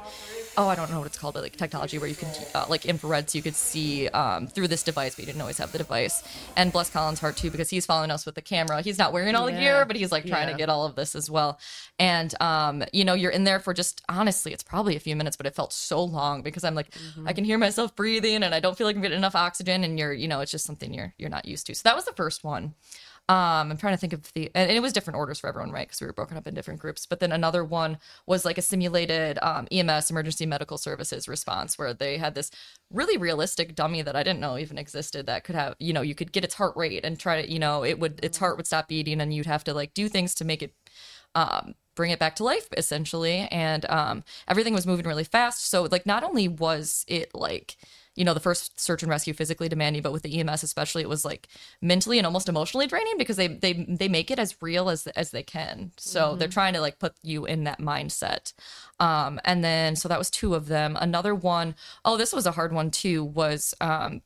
oh, 0.57 0.67
I 0.67 0.75
don't 0.75 0.89
know 0.91 0.99
what 0.99 1.07
it's 1.07 1.17
called, 1.17 1.33
but 1.33 1.43
like 1.43 1.55
technology 1.57 1.97
where 1.97 2.07
you 2.07 2.15
can 2.15 2.29
uh, 2.53 2.65
like 2.69 2.85
infrared, 2.85 3.29
so 3.29 3.37
you 3.37 3.41
could 3.43 3.55
see 3.55 4.07
um, 4.09 4.47
through 4.47 4.67
this 4.67 4.83
device, 4.83 5.15
but 5.15 5.19
you 5.21 5.25
didn't 5.25 5.41
always 5.41 5.57
have 5.57 5.71
the 5.71 5.77
device. 5.77 6.23
And 6.55 6.71
bless 6.71 6.89
Colin's 6.89 7.19
heart 7.19 7.37
too, 7.37 7.51
because 7.51 7.69
he's 7.69 7.85
following 7.85 8.11
us 8.11 8.25
with 8.25 8.35
the 8.35 8.41
camera. 8.41 8.81
He's 8.81 8.97
not 8.97 9.11
wearing 9.13 9.35
all 9.35 9.45
the 9.45 9.51
gear, 9.51 9.85
but 9.85 9.95
he's 9.95 10.11
like 10.11 10.25
trying 10.25 10.47
Yeah. 10.47 10.53
to 10.53 10.57
get 10.57 10.69
all 10.69 10.85
of 10.85 10.95
this 10.95 11.15
as 11.15 11.29
well. 11.29 11.59
And 11.99 12.33
um, 12.41 12.83
you 12.93 13.03
know, 13.05 13.13
you're 13.13 13.31
in 13.31 13.43
there 13.43 13.59
for 13.59 13.73
just 13.73 14.01
honestly, 14.09 14.53
it's 14.53 14.63
probably 14.63 14.95
a 14.95 14.99
few 14.99 15.15
minutes, 15.15 15.35
but 15.37 15.45
it 15.45 15.55
felt 15.55 15.73
so 15.73 16.03
long 16.03 16.41
because 16.41 16.63
I'm 16.63 16.75
like, 16.75 16.87
I 17.25 17.33
can 17.33 17.43
hear 17.43 17.57
myself 17.57 17.95
breathing, 17.95 18.43
and 18.43 18.53
I 18.55 18.59
don't 18.59 18.77
feel 18.77 18.87
like 18.87 18.95
I'm 18.95 19.01
getting 19.01 19.17
enough 19.17 19.35
oxygen. 19.35 19.83
And 19.83 19.97
you're, 19.99 20.13
you 20.13 20.27
know, 20.27 20.41
it's 20.41 20.51
just 20.51 20.65
something 20.65 20.93
you're 20.93 21.13
you're 21.17 21.29
not 21.29 21.45
used 21.45 21.67
to. 21.67 21.75
So 21.75 21.81
that 21.85 21.95
was 21.95 22.05
the 22.05 22.13
first 22.13 22.43
one. 22.43 22.73
Um, 23.27 23.71
I'm 23.71 23.77
trying 23.77 23.93
to 23.93 23.97
think 23.97 24.13
of 24.13 24.31
the, 24.33 24.51
and 24.53 24.69
it 24.69 24.81
was 24.81 24.93
different 24.93 25.17
orders 25.17 25.39
for 25.39 25.47
everyone, 25.47 25.71
right? 25.71 25.87
Because 25.87 25.99
we 25.99 26.05
were 26.05 26.13
broken 26.13 26.37
up 26.37 26.45
in 26.45 26.53
different 26.53 26.79
groups. 26.79 27.07
But 27.07 27.19
then 27.19 27.31
another 27.31 27.63
one 27.63 27.97
was 28.27 28.45
like 28.45 28.59
a 28.59 28.61
simulated 28.61 29.39
um, 29.41 29.67
EMS, 29.71 30.11
emergency 30.11 30.45
medical 30.45 30.77
services 30.77 31.27
response, 31.27 31.75
where 31.75 31.91
they 31.91 32.19
had 32.19 32.35
this 32.35 32.51
really 32.91 33.17
realistic 33.17 33.73
dummy 33.73 34.03
that 34.03 34.15
I 34.15 34.21
didn't 34.21 34.41
know 34.41 34.59
even 34.59 34.77
existed 34.77 35.25
that 35.25 35.43
could 35.43 35.55
have, 35.55 35.75
you 35.79 35.91
know, 35.91 36.01
you 36.01 36.13
could 36.13 36.33
get 36.33 36.43
its 36.43 36.53
heart 36.53 36.75
rate 36.77 37.03
and 37.03 37.19
try 37.19 37.41
to, 37.41 37.51
you 37.51 37.57
know, 37.57 37.83
it 37.83 37.99
would, 37.99 38.19
its 38.23 38.37
heart 38.37 38.57
would 38.57 38.67
stop 38.67 38.87
beating, 38.89 39.19
and 39.19 39.33
you'd 39.33 39.47
have 39.47 39.63
to 39.63 39.73
like 39.73 39.95
do 39.95 40.07
things 40.07 40.35
to 40.35 40.45
make 40.45 40.61
it 40.61 40.73
um, 41.33 41.73
bring 41.95 42.11
it 42.11 42.19
back 42.19 42.35
to 42.35 42.43
life 42.43 42.67
essentially 42.77 43.47
and 43.51 43.85
um, 43.89 44.23
everything 44.47 44.73
was 44.73 44.85
moving 44.85 45.05
really 45.05 45.23
fast 45.23 45.65
so 45.69 45.83
like 45.91 46.05
not 46.05 46.23
only 46.23 46.47
was 46.47 47.05
it 47.07 47.33
like 47.33 47.77
you 48.15 48.23
know 48.23 48.33
the 48.33 48.39
first 48.39 48.79
search 48.79 49.03
and 49.03 49.09
rescue 49.09 49.33
physically 49.33 49.69
demanding 49.69 50.01
but 50.01 50.11
with 50.11 50.23
the 50.23 50.39
ems 50.39 50.63
especially 50.63 51.01
it 51.01 51.09
was 51.09 51.25
like 51.25 51.47
mentally 51.81 52.17
and 52.17 52.25
almost 52.25 52.49
emotionally 52.49 52.87
draining 52.87 53.17
because 53.17 53.35
they 53.35 53.47
they 53.47 53.73
they 53.87 54.07
make 54.07 54.31
it 54.31 54.39
as 54.39 54.61
real 54.61 54.89
as 54.89 55.07
as 55.07 55.31
they 55.31 55.43
can. 55.43 55.91
So 55.97 56.35
they're 56.35 56.47
trying 56.47 56.73
to 56.73 56.81
like 56.81 56.99
put 56.99 57.13
you 57.21 57.45
in 57.45 57.63
that 57.65 57.79
mindset. 57.79 58.53
Um 58.99 59.39
and 59.43 59.63
then 59.63 59.95
so 59.95 60.07
that 60.09 60.19
was 60.19 60.29
two 60.29 60.55
of 60.55 60.67
them. 60.67 60.97
Another 60.99 61.35
one 61.35 61.75
oh 62.03 62.17
this 62.17 62.33
was 62.33 62.45
a 62.45 62.51
hard 62.51 62.73
one 62.73 62.91
too 62.91 63.23
was 63.23 63.73
um 63.81 64.21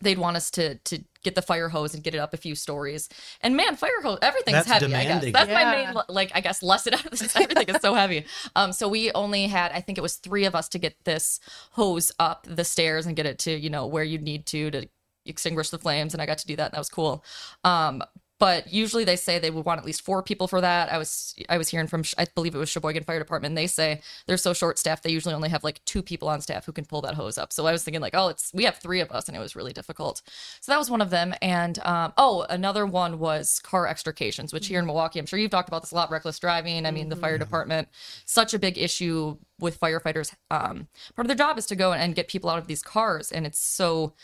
they'd 0.00 0.18
want 0.18 0.36
us 0.36 0.50
to 0.52 0.76
to 0.76 1.02
get 1.22 1.34
the 1.34 1.42
fire 1.42 1.68
hose 1.68 1.94
and 1.94 2.04
get 2.04 2.14
it 2.14 2.18
up 2.18 2.34
a 2.34 2.36
few 2.36 2.54
stories. 2.54 3.08
And 3.40 3.56
man, 3.56 3.76
fire 3.76 4.02
hose, 4.02 4.18
everything's 4.22 4.66
That's 4.66 4.68
heavy. 4.68 4.94
I 4.94 5.04
guess 5.04 5.06
demanding. 5.06 5.32
that's 5.32 5.50
my 5.50 5.64
main 5.64 5.94
like 6.08 6.32
I 6.34 6.40
guess 6.40 6.62
lesson 6.62 6.94
out 6.94 7.04
of 7.04 7.18
this. 7.18 7.34
Everything 7.36 7.74
is 7.74 7.80
so 7.80 7.94
heavy. 7.94 8.26
Um, 8.54 8.72
so 8.72 8.88
we 8.88 9.10
only 9.12 9.46
had 9.46 9.72
I 9.72 9.80
think 9.80 9.98
it 9.98 10.02
was 10.02 10.16
three 10.16 10.44
of 10.44 10.54
us 10.54 10.68
to 10.70 10.78
get 10.78 10.96
this 11.04 11.40
hose 11.72 12.12
up 12.18 12.46
the 12.48 12.64
stairs 12.64 13.06
and 13.06 13.16
get 13.16 13.26
it 13.26 13.38
to 13.40 13.52
you 13.52 13.70
know 13.70 13.86
where 13.86 14.04
you 14.04 14.18
need 14.18 14.46
to 14.46 14.70
to 14.70 14.88
extinguish 15.26 15.70
the 15.70 15.78
flames, 15.78 16.14
and 16.14 16.22
I 16.22 16.26
got 16.26 16.38
to 16.38 16.46
do 16.46 16.56
that. 16.56 16.66
And 16.66 16.72
that 16.74 16.80
was 16.80 16.90
cool. 16.90 17.24
Um, 17.64 18.02
but 18.38 18.72
usually 18.72 19.04
they 19.04 19.16
say 19.16 19.38
they 19.38 19.50
would 19.50 19.64
want 19.64 19.78
at 19.78 19.86
least 19.86 20.02
four 20.02 20.22
people 20.22 20.48
for 20.48 20.60
that. 20.60 20.92
I 20.92 20.98
was 20.98 21.34
I 21.48 21.56
was 21.56 21.68
hearing 21.68 21.86
from 21.86 22.02
I 22.18 22.26
believe 22.34 22.54
it 22.54 22.58
was 22.58 22.68
Sheboygan 22.68 23.04
Fire 23.04 23.18
Department. 23.18 23.54
They 23.54 23.66
say 23.66 24.00
they're 24.26 24.36
so 24.36 24.52
short 24.52 24.78
staffed 24.78 25.04
they 25.04 25.10
usually 25.10 25.34
only 25.34 25.48
have 25.48 25.62
like 25.62 25.84
two 25.84 26.02
people 26.02 26.28
on 26.28 26.40
staff 26.40 26.66
who 26.66 26.72
can 26.72 26.84
pull 26.84 27.00
that 27.02 27.14
hose 27.14 27.38
up. 27.38 27.52
So 27.52 27.66
I 27.66 27.72
was 27.72 27.84
thinking 27.84 28.00
like 28.00 28.14
oh 28.14 28.28
it's 28.28 28.50
we 28.52 28.64
have 28.64 28.78
three 28.78 29.00
of 29.00 29.10
us 29.12 29.28
and 29.28 29.36
it 29.36 29.40
was 29.40 29.54
really 29.54 29.72
difficult. 29.72 30.22
So 30.60 30.72
that 30.72 30.78
was 30.78 30.90
one 30.90 31.00
of 31.00 31.10
them. 31.10 31.34
And 31.40 31.78
um, 31.84 32.12
oh 32.16 32.44
another 32.50 32.86
one 32.86 33.18
was 33.18 33.60
car 33.60 33.86
extrications, 33.86 34.52
which 34.52 34.66
here 34.66 34.80
in 34.80 34.86
Milwaukee 34.86 35.20
I'm 35.20 35.26
sure 35.26 35.38
you've 35.38 35.50
talked 35.50 35.68
about 35.68 35.82
this 35.82 35.92
a 35.92 35.94
lot. 35.94 36.10
Reckless 36.10 36.38
driving. 36.38 36.86
I 36.86 36.90
mean 36.90 37.08
the 37.08 37.16
fire 37.16 37.38
department 37.38 37.88
such 38.24 38.52
a 38.52 38.58
big 38.58 38.78
issue 38.78 39.36
with 39.60 39.78
firefighters. 39.78 40.34
Um, 40.50 40.88
part 41.14 41.24
of 41.24 41.28
their 41.28 41.36
job 41.36 41.58
is 41.58 41.66
to 41.66 41.76
go 41.76 41.92
and 41.92 42.14
get 42.14 42.28
people 42.28 42.50
out 42.50 42.58
of 42.58 42.66
these 42.66 42.82
cars, 42.82 43.30
and 43.30 43.46
it's 43.46 43.60
so 43.60 44.14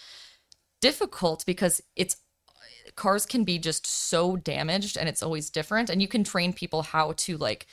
difficult 0.80 1.44
because 1.46 1.80
it's 1.94 2.16
cars 2.96 3.26
can 3.26 3.44
be 3.44 3.58
just 3.58 3.86
so 3.86 4.36
damaged 4.36 4.96
and 4.96 5.08
it's 5.08 5.22
always 5.22 5.50
different 5.50 5.90
and 5.90 6.00
you 6.00 6.08
can 6.08 6.24
train 6.24 6.52
people 6.52 6.82
how 6.82 7.12
to 7.16 7.36
like 7.36 7.66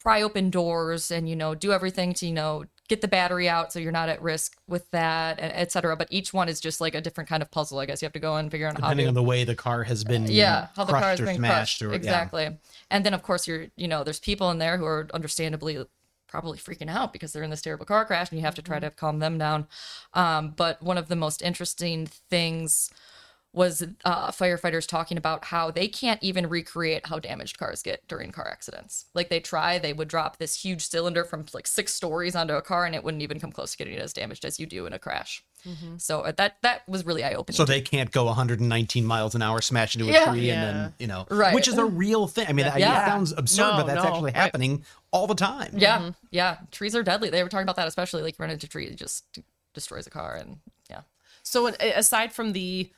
pry 0.00 0.20
open 0.20 0.50
doors 0.50 1.10
and 1.10 1.28
you 1.28 1.34
know 1.34 1.54
do 1.54 1.72
everything 1.72 2.12
to 2.12 2.26
you 2.26 2.32
know 2.32 2.64
get 2.88 3.00
the 3.00 3.08
battery 3.08 3.48
out 3.48 3.72
so 3.72 3.78
you're 3.78 3.90
not 3.90 4.10
at 4.10 4.20
risk 4.20 4.56
with 4.68 4.90
that 4.90 5.40
and 5.40 5.50
et 5.54 5.72
cetera. 5.72 5.96
But 5.96 6.08
each 6.10 6.34
one 6.34 6.50
is 6.50 6.60
just 6.60 6.78
like 6.80 6.94
a 6.94 7.00
different 7.00 7.28
kind 7.30 7.42
of 7.42 7.50
puzzle 7.50 7.78
i 7.78 7.86
guess. 7.86 8.02
You 8.02 8.06
have 8.06 8.12
to 8.12 8.18
go 8.20 8.36
and 8.36 8.50
figure 8.50 8.66
out 8.66 8.74
how 8.74 8.80
depending 8.88 9.04
to 9.04 9.08
on 9.08 9.14
the 9.14 9.22
way 9.22 9.44
the 9.44 9.54
car 9.54 9.82
has 9.84 10.04
been 10.04 10.26
yeah 10.26 10.68
how 10.76 10.84
the 10.84 10.92
car 10.92 11.00
crushed 11.00 11.20
has 11.20 11.28
been 11.28 11.36
smashed 11.36 11.78
crushed. 11.78 11.82
or 11.82 11.88
yeah. 11.88 11.96
exactly. 11.96 12.58
And 12.90 13.06
then 13.06 13.14
of 13.14 13.22
course 13.22 13.48
you're 13.48 13.66
you 13.76 13.88
know 13.88 14.04
there's 14.04 14.20
people 14.20 14.50
in 14.50 14.58
there 14.58 14.76
who 14.76 14.84
are 14.84 15.08
understandably 15.14 15.84
probably 16.28 16.58
freaking 16.58 16.90
out 16.90 17.12
because 17.12 17.32
they're 17.32 17.44
in 17.44 17.50
this 17.50 17.62
terrible 17.62 17.86
car 17.86 18.04
crash 18.04 18.28
and 18.30 18.38
you 18.38 18.44
have 18.44 18.56
to 18.56 18.62
try 18.62 18.80
to 18.80 18.90
calm 18.90 19.20
them 19.20 19.38
down. 19.38 19.68
Um, 20.14 20.52
but 20.56 20.82
one 20.82 20.98
of 20.98 21.06
the 21.06 21.14
most 21.14 21.40
interesting 21.40 22.06
things 22.06 22.90
was 23.54 23.84
uh, 24.04 24.30
firefighters 24.30 24.86
talking 24.86 25.16
about 25.16 25.44
how 25.46 25.70
they 25.70 25.86
can't 25.88 26.22
even 26.22 26.48
recreate 26.48 27.06
how 27.06 27.18
damaged 27.18 27.56
cars 27.56 27.82
get 27.82 28.06
during 28.08 28.32
car 28.32 28.48
accidents. 28.48 29.06
Like 29.14 29.28
they 29.28 29.40
try, 29.40 29.78
they 29.78 29.92
would 29.92 30.08
drop 30.08 30.38
this 30.38 30.62
huge 30.64 30.86
cylinder 30.88 31.24
from 31.24 31.46
like 31.54 31.66
six 31.66 31.94
stories 31.94 32.34
onto 32.34 32.54
a 32.54 32.62
car, 32.62 32.84
and 32.84 32.94
it 32.94 33.04
wouldn't 33.04 33.22
even 33.22 33.38
come 33.38 33.52
close 33.52 33.72
to 33.72 33.78
getting 33.78 33.96
as 33.96 34.12
damaged 34.12 34.44
as 34.44 34.58
you 34.58 34.66
do 34.66 34.86
in 34.86 34.92
a 34.92 34.98
crash. 34.98 35.44
So 35.96 36.20
uh, 36.20 36.32
that 36.32 36.56
that 36.60 36.86
was 36.86 37.06
really 37.06 37.24
eye 37.24 37.32
opening. 37.32 37.56
So 37.56 37.64
they 37.64 37.80
can't 37.80 38.10
go 38.10 38.24
119 38.26 39.06
miles 39.06 39.34
an 39.34 39.40
hour, 39.40 39.62
smash 39.62 39.94
into 39.94 40.08
a 40.10 40.12
Yeah. 40.12 40.24
tree, 40.26 40.50
and 40.50 40.62
then 40.62 40.94
you 40.98 41.06
know, 41.06 41.26
Right. 41.30 41.54
which 41.54 41.68
is 41.68 41.78
a 41.78 41.84
real 41.86 42.26
thing. 42.26 42.46
I 42.48 42.52
mean, 42.52 42.66
it 42.66 42.76
Yeah. 42.78 43.06
sounds 43.06 43.32
absurd, 43.32 43.70
No, 43.70 43.76
but 43.76 43.86
that's 43.86 44.02
no, 44.02 44.08
actually 44.10 44.32
right. 44.32 44.36
happening 44.36 44.84
all 45.10 45.26
the 45.26 45.34
time. 45.34 45.70
yeah, 45.78 46.10
yeah, 46.30 46.58
trees 46.70 46.94
are 46.94 47.02
deadly. 47.02 47.30
They 47.30 47.42
were 47.42 47.48
talking 47.48 47.62
about 47.62 47.76
that, 47.76 47.88
especially 47.88 48.22
like 48.22 48.38
you 48.38 48.42
run 48.42 48.50
into 48.50 48.66
a 48.66 48.68
tree, 48.68 48.86
it 48.88 48.96
just 48.96 49.24
destroys 49.72 50.06
a 50.06 50.10
car, 50.10 50.34
and 50.34 50.58
yeah, 50.90 51.00
So 51.42 51.68
aside 51.68 52.34
from 52.34 52.52
the 52.52 52.92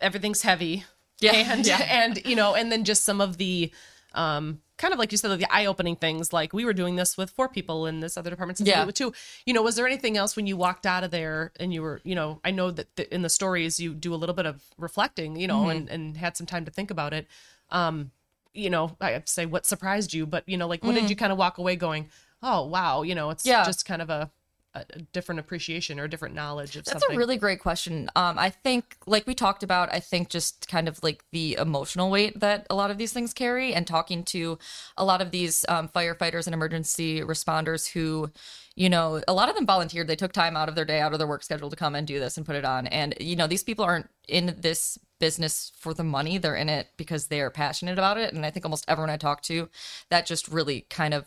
everything's 0.00 0.42
heavy, 0.42 0.84
Yeah, 1.20 1.32
and 1.32 1.66
yeah. 1.66 1.78
and 1.88 2.20
you 2.24 2.36
know, 2.36 2.54
and 2.54 2.70
then 2.72 2.84
just 2.84 3.04
some 3.04 3.20
of 3.20 3.36
the 3.38 3.70
um 4.14 4.60
kind 4.76 4.92
of 4.94 4.98
like 4.98 5.12
you 5.12 5.18
said, 5.18 5.28
like 5.30 5.40
the 5.40 5.52
eye-opening 5.54 5.94
things. 5.96 6.32
Like 6.32 6.52
we 6.54 6.64
were 6.64 6.72
doing 6.72 6.96
this 6.96 7.16
with 7.18 7.30
four 7.30 7.48
people 7.50 7.86
in 7.86 8.00
this 8.00 8.16
other 8.16 8.30
department, 8.30 8.58
Yeah. 8.60 8.84
with 8.84 8.94
two. 8.94 9.12
You 9.44 9.52
know, 9.52 9.60
was 9.62 9.76
there 9.76 9.86
anything 9.86 10.16
else 10.16 10.36
when 10.36 10.46
you 10.46 10.56
walked 10.56 10.86
out 10.86 11.04
of 11.04 11.10
there 11.10 11.52
and 11.60 11.72
you 11.74 11.82
were, 11.82 12.00
you 12.02 12.14
know, 12.14 12.40
I 12.42 12.50
know 12.50 12.70
that 12.70 12.96
the, 12.96 13.12
in 13.14 13.20
the 13.20 13.28
stories 13.28 13.78
you 13.78 13.92
do 13.92 14.14
a 14.14 14.16
little 14.16 14.34
bit 14.34 14.46
of 14.46 14.62
reflecting, 14.78 15.36
you 15.36 15.46
know, 15.46 15.60
Mm-hmm. 15.60 15.70
and 15.70 15.88
and 15.90 16.16
had 16.16 16.36
some 16.36 16.46
time 16.46 16.64
to 16.64 16.70
think 16.70 16.90
about 16.90 17.12
it. 17.12 17.26
Um, 17.70 18.10
you 18.54 18.70
know, 18.70 18.96
I 19.00 19.10
have 19.10 19.26
to 19.26 19.32
say 19.32 19.44
what 19.46 19.66
surprised 19.66 20.14
you, 20.14 20.24
but 20.26 20.48
you 20.48 20.56
know, 20.56 20.66
like 20.66 20.82
what 20.82 20.94
did 20.94 21.10
you 21.10 21.14
kind 21.14 21.30
of 21.30 21.36
walk 21.38 21.58
away 21.58 21.76
going? 21.76 22.08
Oh 22.42 22.64
wow, 22.66 23.02
you 23.02 23.14
know, 23.14 23.28
it's 23.30 23.44
Mm. 23.44 23.48
Yeah. 23.48 23.64
just 23.66 23.84
kind 23.84 24.00
of 24.02 24.08
a 24.08 24.30
a, 24.74 24.84
different 25.12 25.40
appreciation 25.40 25.98
or 25.98 26.04
a 26.04 26.10
different 26.10 26.34
knowledge 26.34 26.76
of 26.76 26.84
something? 26.84 26.92
That's 26.92 27.04
something? 27.04 27.16
a 27.16 27.18
really 27.18 27.36
great 27.36 27.60
question. 27.60 28.08
Um, 28.16 28.38
I 28.38 28.50
think, 28.50 28.96
like 29.06 29.26
we 29.26 29.34
talked 29.34 29.62
about, 29.62 29.92
I 29.92 30.00
think 30.00 30.28
just 30.28 30.68
kind 30.68 30.88
of 30.88 31.02
like 31.02 31.24
the 31.32 31.54
emotional 31.54 32.10
weight 32.10 32.40
that 32.40 32.66
a 32.70 32.74
lot 32.74 32.90
of 32.90 32.98
these 32.98 33.12
things 33.12 33.32
carry, 33.32 33.74
and 33.74 33.86
talking 33.86 34.24
to 34.24 34.58
a 34.96 35.04
lot 35.04 35.20
of 35.20 35.30
these 35.30 35.64
um, 35.68 35.88
firefighters 35.88 36.46
and 36.46 36.54
emergency 36.54 37.20
responders 37.20 37.90
who, 37.92 38.30
you 38.76 38.88
know, 38.88 39.20
a 39.26 39.32
lot 39.32 39.48
of 39.48 39.56
them 39.56 39.66
volunteered. 39.66 40.06
They 40.06 40.16
took 40.16 40.32
time 40.32 40.56
out 40.56 40.68
of 40.68 40.74
their 40.74 40.84
day, 40.84 41.00
out 41.00 41.12
of 41.12 41.18
their 41.18 41.28
work 41.28 41.42
schedule 41.42 41.70
to 41.70 41.76
come 41.76 41.94
and 41.94 42.06
do 42.06 42.20
this 42.20 42.36
and 42.36 42.46
put 42.46 42.56
it 42.56 42.64
on. 42.64 42.86
And, 42.86 43.14
you 43.20 43.36
know, 43.36 43.46
these 43.46 43.64
people 43.64 43.84
aren't 43.84 44.08
in 44.28 44.56
this 44.58 44.98
business 45.18 45.72
for 45.76 45.92
the 45.92 46.04
money. 46.04 46.38
They're 46.38 46.56
in 46.56 46.68
it 46.68 46.88
because 46.96 47.26
they 47.26 47.40
are 47.40 47.50
passionate 47.50 47.98
about 47.98 48.16
it. 48.16 48.32
And 48.32 48.46
I 48.46 48.50
think 48.50 48.64
almost 48.64 48.84
everyone 48.88 49.10
I 49.10 49.16
talked 49.16 49.44
to, 49.46 49.68
that 50.08 50.24
just 50.24 50.48
really 50.48 50.82
kind 50.88 51.14
of 51.14 51.26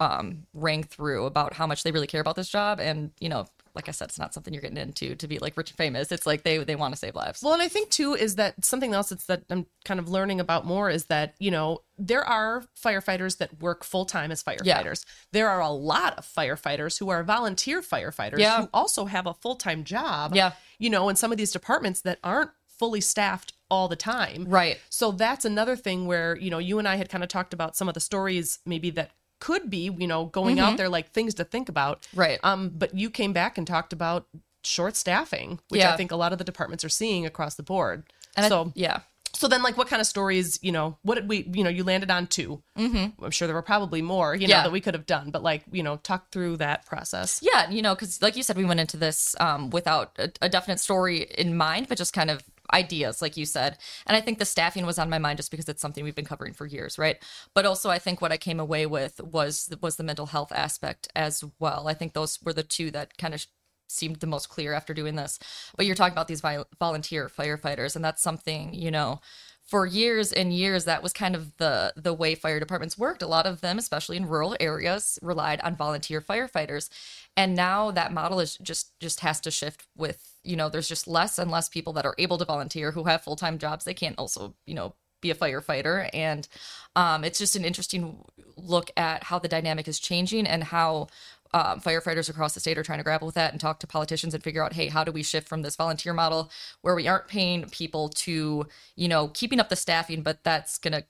um, 0.00 0.46
rang 0.54 0.82
through 0.82 1.26
about 1.26 1.54
how 1.54 1.66
much 1.66 1.82
they 1.82 1.92
really 1.92 2.06
care 2.06 2.20
about 2.20 2.36
this 2.36 2.48
job. 2.48 2.80
And, 2.80 3.10
you 3.20 3.28
know, 3.28 3.46
like 3.74 3.88
I 3.88 3.92
said, 3.92 4.08
it's 4.08 4.18
not 4.18 4.32
something 4.32 4.54
you're 4.54 4.60
getting 4.62 4.76
into 4.76 5.16
to 5.16 5.26
be 5.26 5.38
like 5.38 5.56
rich 5.56 5.70
and 5.70 5.76
famous. 5.76 6.12
It's 6.12 6.26
like 6.26 6.42
they 6.44 6.58
they 6.58 6.76
want 6.76 6.94
to 6.94 6.98
save 6.98 7.14
lives. 7.14 7.42
Well, 7.42 7.52
and 7.54 7.62
I 7.62 7.68
think 7.68 7.90
too 7.90 8.14
is 8.14 8.36
that 8.36 8.64
something 8.64 8.94
else 8.94 9.08
that's 9.08 9.26
that 9.26 9.42
I'm 9.50 9.66
kind 9.84 9.98
of 9.98 10.08
learning 10.08 10.38
about 10.40 10.64
more 10.64 10.88
is 10.90 11.06
that 11.06 11.34
you 11.38 11.50
know 11.50 11.82
there 11.98 12.24
are 12.24 12.64
firefighters 12.82 13.38
that 13.38 13.60
work 13.60 13.84
full 13.84 14.04
time 14.04 14.30
as 14.30 14.42
firefighters. 14.42 15.04
There 15.32 15.48
are 15.48 15.60
a 15.60 15.70
lot 15.70 16.16
of 16.18 16.24
firefighters 16.26 16.98
who 16.98 17.08
are 17.10 17.22
volunteer 17.24 17.80
firefighters 17.80 18.38
Yeah. 18.38 18.62
who 18.62 18.68
also 18.72 19.06
have 19.06 19.26
a 19.26 19.34
full 19.34 19.56
time 19.56 19.84
job. 19.84 20.34
Yeah. 20.34 20.52
you 20.78 20.90
know, 20.90 21.08
in 21.08 21.16
some 21.16 21.32
of 21.32 21.38
these 21.38 21.52
departments 21.52 22.00
that 22.02 22.18
aren't 22.22 22.50
fully 22.68 23.00
staffed 23.00 23.52
all 23.70 23.86
the 23.88 23.96
time. 23.96 24.44
Right. 24.48 24.78
So 24.90 25.10
that's 25.12 25.44
another 25.44 25.74
thing 25.76 26.06
where 26.06 26.36
you 26.36 26.50
know 26.50 26.58
you 26.58 26.78
and 26.78 26.86
I 26.86 26.96
had 26.96 27.08
kind 27.08 27.24
of 27.24 27.28
talked 27.28 27.52
about 27.54 27.76
some 27.76 27.88
of 27.88 27.94
the 27.94 28.00
stories 28.00 28.58
maybe 28.66 28.90
that 28.90 29.10
could 29.46 29.68
be 29.68 29.84
you 30.02 30.06
know 30.12 30.24
going 30.38 30.58
out 30.58 30.76
there 30.78 30.88
like 30.88 31.06
things 31.12 31.34
to 31.34 31.44
think 31.44 31.68
about. 31.68 31.96
Mm-hmm. 32.02 32.20
Right. 32.20 32.38
Um, 32.42 32.70
but 32.74 32.94
you 32.94 33.10
came 33.10 33.32
back 33.32 33.58
and 33.58 33.66
talked 33.66 33.92
about 33.92 34.26
short 34.62 34.96
staffing, 34.96 35.60
which 35.68 35.80
Yeah. 35.82 35.92
I 35.92 35.96
think 35.98 36.10
a 36.12 36.16
lot 36.16 36.32
of 36.32 36.38
the 36.38 36.44
departments 36.44 36.84
are 36.84 36.94
seeing 37.00 37.26
across 37.26 37.54
the 37.56 37.62
board. 37.62 38.04
And 38.36 38.46
I- 38.46 38.48
so 38.48 38.72
yeah. 38.74 39.00
so 39.34 39.46
then 39.48 39.62
like 39.62 39.76
what 39.76 39.88
kind 39.88 40.00
of 40.00 40.06
stories 40.06 40.58
you 40.62 40.72
know 40.72 40.96
what 41.02 41.16
did 41.16 41.28
we 41.28 41.36
you 41.52 41.62
know 41.64 41.70
you 41.78 41.84
landed 41.84 42.10
on 42.16 42.26
2 42.28 42.62
mm-hmm. 42.78 43.24
i'm 43.24 43.30
sure 43.36 43.46
there 43.48 43.54
were 43.60 43.68
probably 43.74 44.00
more 44.00 44.30
you 44.40 44.46
know 44.48 44.54
Yeah. 44.56 44.62
that 44.66 44.72
we 44.76 44.80
could 44.84 44.94
have 44.98 45.06
done 45.16 45.26
but 45.34 45.42
like 45.50 45.62
you 45.78 45.82
know 45.86 45.96
talk 46.10 46.22
through 46.32 46.54
that 46.58 46.86
process 46.86 47.40
Yeah, 47.42 47.68
you 47.76 47.82
know, 47.82 47.94
because 47.94 48.22
like 48.22 48.36
you 48.38 48.44
said, 48.44 48.56
we 48.56 48.64
went 48.64 48.80
into 48.80 48.96
this 48.96 49.18
um, 49.46 49.70
without 49.78 50.06
a, 50.24 50.28
a 50.46 50.48
definite 50.48 50.80
story 50.88 51.16
in 51.42 51.56
mind, 51.66 51.88
but 51.88 51.98
just 51.98 52.12
kind 52.20 52.30
of 52.30 52.42
ideas, 52.74 53.22
like 53.22 53.36
you 53.36 53.46
said. 53.46 53.78
And 54.06 54.16
I 54.16 54.20
think 54.20 54.38
the 54.38 54.44
staffing 54.44 54.84
was 54.84 54.98
on 54.98 55.08
my 55.08 55.18
mind 55.18 55.38
just 55.38 55.50
because 55.50 55.68
it's 55.68 55.80
something 55.80 56.04
we've 56.04 56.14
been 56.14 56.24
covering 56.24 56.52
for 56.52 56.66
years, 56.66 56.98
right? 56.98 57.16
But 57.54 57.64
also, 57.64 57.88
I 57.90 57.98
think 57.98 58.20
what 58.20 58.32
I 58.32 58.36
came 58.36 58.60
away 58.60 58.86
with 58.86 59.20
was 59.22 59.70
was 59.80 59.96
the 59.96 60.04
mental 60.04 60.26
health 60.26 60.52
aspect 60.52 61.08
as 61.14 61.44
well. 61.58 61.88
I 61.88 61.94
think 61.94 62.12
those 62.12 62.38
were 62.42 62.52
the 62.52 62.62
two 62.62 62.90
that 62.90 63.16
kind 63.16 63.34
of 63.34 63.46
seemed 63.88 64.16
the 64.16 64.26
most 64.26 64.48
clear 64.48 64.72
after 64.72 64.92
doing 64.94 65.14
this. 65.14 65.38
But 65.76 65.86
you're 65.86 65.94
talking 65.94 66.14
about 66.14 66.28
these 66.28 66.40
vi- 66.40 66.64
volunteer 66.78 67.28
firefighters, 67.28 67.96
and 67.96 68.04
that's 68.04 68.22
something 68.22 68.74
you 68.74 68.90
know 68.90 69.20
for 69.64 69.86
years 69.86 70.32
and 70.32 70.52
years 70.52 70.84
that 70.84 71.02
was 71.02 71.12
kind 71.12 71.34
of 71.34 71.56
the 71.56 71.92
the 71.96 72.12
way 72.12 72.34
fire 72.34 72.60
departments 72.60 72.98
worked. 72.98 73.22
A 73.22 73.26
lot 73.26 73.46
of 73.46 73.60
them 73.60 73.78
especially 73.78 74.16
in 74.16 74.28
rural 74.28 74.56
areas 74.60 75.18
relied 75.22 75.60
on 75.62 75.76
volunteer 75.76 76.20
firefighters. 76.20 76.90
And 77.36 77.54
now 77.54 77.90
that 77.90 78.12
model 78.12 78.40
is 78.40 78.56
just 78.58 78.98
just 79.00 79.20
has 79.20 79.40
to 79.40 79.50
shift 79.50 79.86
with 79.96 80.36
you 80.44 80.56
know 80.56 80.68
there's 80.68 80.88
just 80.88 81.08
less 81.08 81.38
and 81.38 81.50
less 81.50 81.68
people 81.68 81.92
that 81.94 82.06
are 82.06 82.14
able 82.18 82.38
to 82.38 82.44
volunteer 82.44 82.92
who 82.92 83.04
have 83.04 83.22
full-time 83.22 83.58
jobs. 83.58 83.84
They 83.84 83.94
can't 83.94 84.18
also 84.18 84.54
you 84.66 84.74
know 84.74 84.94
be 85.24 85.30
a 85.30 85.34
firefighter. 85.34 86.08
And 86.12 86.46
um, 86.94 87.24
it's 87.24 87.38
just 87.38 87.56
an 87.56 87.64
interesting 87.64 88.24
look 88.56 88.90
at 88.96 89.24
how 89.24 89.40
the 89.40 89.48
dynamic 89.48 89.88
is 89.88 89.98
changing 89.98 90.46
and 90.46 90.62
how 90.62 91.08
um, 91.54 91.80
firefighters 91.80 92.28
across 92.28 92.52
the 92.52 92.58
state 92.58 92.76
are 92.76 92.82
trying 92.82 92.98
to 92.98 93.04
grapple 93.04 93.26
with 93.26 93.36
that 93.36 93.52
and 93.52 93.60
talk 93.60 93.78
to 93.78 93.86
politicians 93.86 94.34
and 94.34 94.42
figure 94.42 94.62
out, 94.62 94.72
hey, 94.72 94.88
how 94.88 95.04
do 95.04 95.12
we 95.12 95.22
shift 95.22 95.48
from 95.48 95.62
this 95.62 95.76
volunteer 95.76 96.12
model 96.12 96.50
where 96.82 96.96
we 96.96 97.06
aren't 97.06 97.28
paying 97.28 97.64
people 97.70 98.08
to, 98.08 98.66
you 98.96 99.06
know, 99.06 99.28
keeping 99.28 99.60
up 99.60 99.68
the 99.68 99.76
staffing, 99.76 100.22
but 100.22 100.42
that's 100.42 100.78
going 100.78 100.92
to 100.92 101.04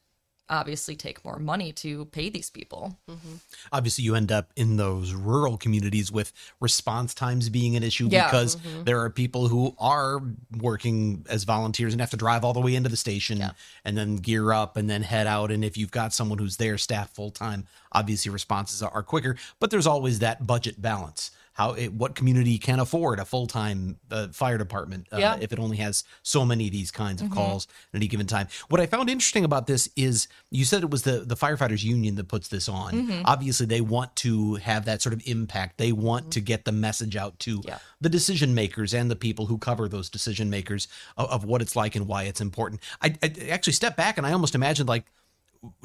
obviously 0.49 0.95
take 0.95 1.25
more 1.25 1.39
money 1.39 1.73
to 1.73 2.05
pay 2.07 2.29
these 2.29 2.51
people. 2.51 2.99
Mm-hmm. 3.09 3.35
obviously 3.73 4.05
you 4.05 4.15
end 4.15 4.31
up 4.31 4.53
in 4.57 4.77
those 4.77 5.13
rural 5.13 5.57
communities 5.57 6.13
with 6.13 6.33
response 6.61 7.15
times 7.15 7.49
being 7.49 7.77
an 7.77 7.83
issue 7.83 8.09
Yeah. 8.11 8.27
because 8.27 8.57
mm-hmm. 8.57 8.85
there 8.85 9.01
are 9.01 9.11
people 9.11 9.49
who 9.49 9.75
are 9.79 10.21
working 10.59 11.25
as 11.29 11.45
volunteers 11.45 11.95
and 11.95 12.01
have 12.01 12.11
to 12.11 12.17
drive 12.17 12.45
all 12.45 12.53
the 12.53 12.61
way 12.61 12.75
into 12.75 12.89
the 12.89 12.97
station 12.97 13.43
and 13.85 13.97
then 13.97 14.17
gear 14.17 14.53
up 14.53 14.77
and 14.77 14.89
then 14.91 15.03
head 15.03 15.27
out. 15.27 15.51
And 15.51 15.65
if 15.65 15.77
you've 15.77 15.91
got 15.91 16.13
someone 16.13 16.39
who's 16.39 16.57
there 16.57 16.79
staff 16.79 17.11
full 17.11 17.31
time 17.31 17.67
obviously 17.95 18.31
responses 18.31 18.83
are 18.83 19.03
quicker. 19.03 19.37
But 19.61 19.71
there's 19.71 19.87
always 19.87 20.19
that 20.19 20.47
budget 20.47 20.83
balance 20.83 21.31
how 21.55 21.73
it, 21.73 21.93
what 21.93 22.15
community 22.15 22.59
can 22.59 22.79
afford 22.79 23.19
a 23.19 23.25
full-time 23.25 23.97
uh, 24.11 24.29
fire 24.29 24.59
department 24.59 25.07
uh, 25.13 25.17
Yeah. 25.19 25.39
if 25.41 25.53
it 25.53 25.59
only 25.59 25.77
has 25.79 26.05
so 26.23 26.45
many 26.45 26.67
of 26.67 26.73
these 26.73 26.91
kinds 26.91 27.23
of 27.23 27.31
calls 27.31 27.67
at 27.93 27.97
any 27.99 28.07
given 28.09 28.27
time. 28.27 28.49
What 28.69 28.81
I 28.81 28.87
found 28.87 29.09
interesting 29.09 29.45
about 29.45 29.67
this 29.67 29.89
is 29.97 30.29
you 30.51 30.65
said 30.65 30.83
it 30.83 30.91
was 30.91 31.03
the 31.05 31.21
the 31.21 31.37
firefighters 31.37 31.83
union 31.83 32.17
that 32.17 32.29
puts 32.29 32.49
this 32.49 32.69
on. 32.69 33.23
Obviously, 33.25 33.67
they 33.67 33.81
want 33.81 34.15
to 34.17 34.57
have 34.57 34.85
that 34.85 35.01
sort 35.01 35.13
of 35.15 35.23
impact. 35.27 35.79
They 35.79 35.93
want 35.93 36.33
to 36.33 36.41
get 36.41 36.65
the 36.65 36.73
message 36.73 37.17
out 37.17 37.39
to 37.41 37.63
Yeah. 37.65 37.79
the 38.01 38.09
decision 38.09 38.55
makers 38.55 38.93
and 38.93 39.11
the 39.11 39.17
people 39.17 39.47
who 39.47 39.57
cover 39.59 39.89
those 39.89 40.11
decision 40.11 40.51
makers 40.51 40.89
of, 41.17 41.31
of 41.31 41.45
what 41.45 41.63
it's 41.63 41.77
like 41.77 41.95
and 41.97 42.07
why 42.09 42.25
it's 42.25 42.41
important. 42.41 42.81
I, 43.01 43.15
I 43.23 43.33
actually 43.51 43.73
step 43.75 43.97
back 43.97 44.19
and 44.19 44.27
I 44.27 44.33
almost 44.33 44.55
imagined 44.55 44.89
like 44.89 45.05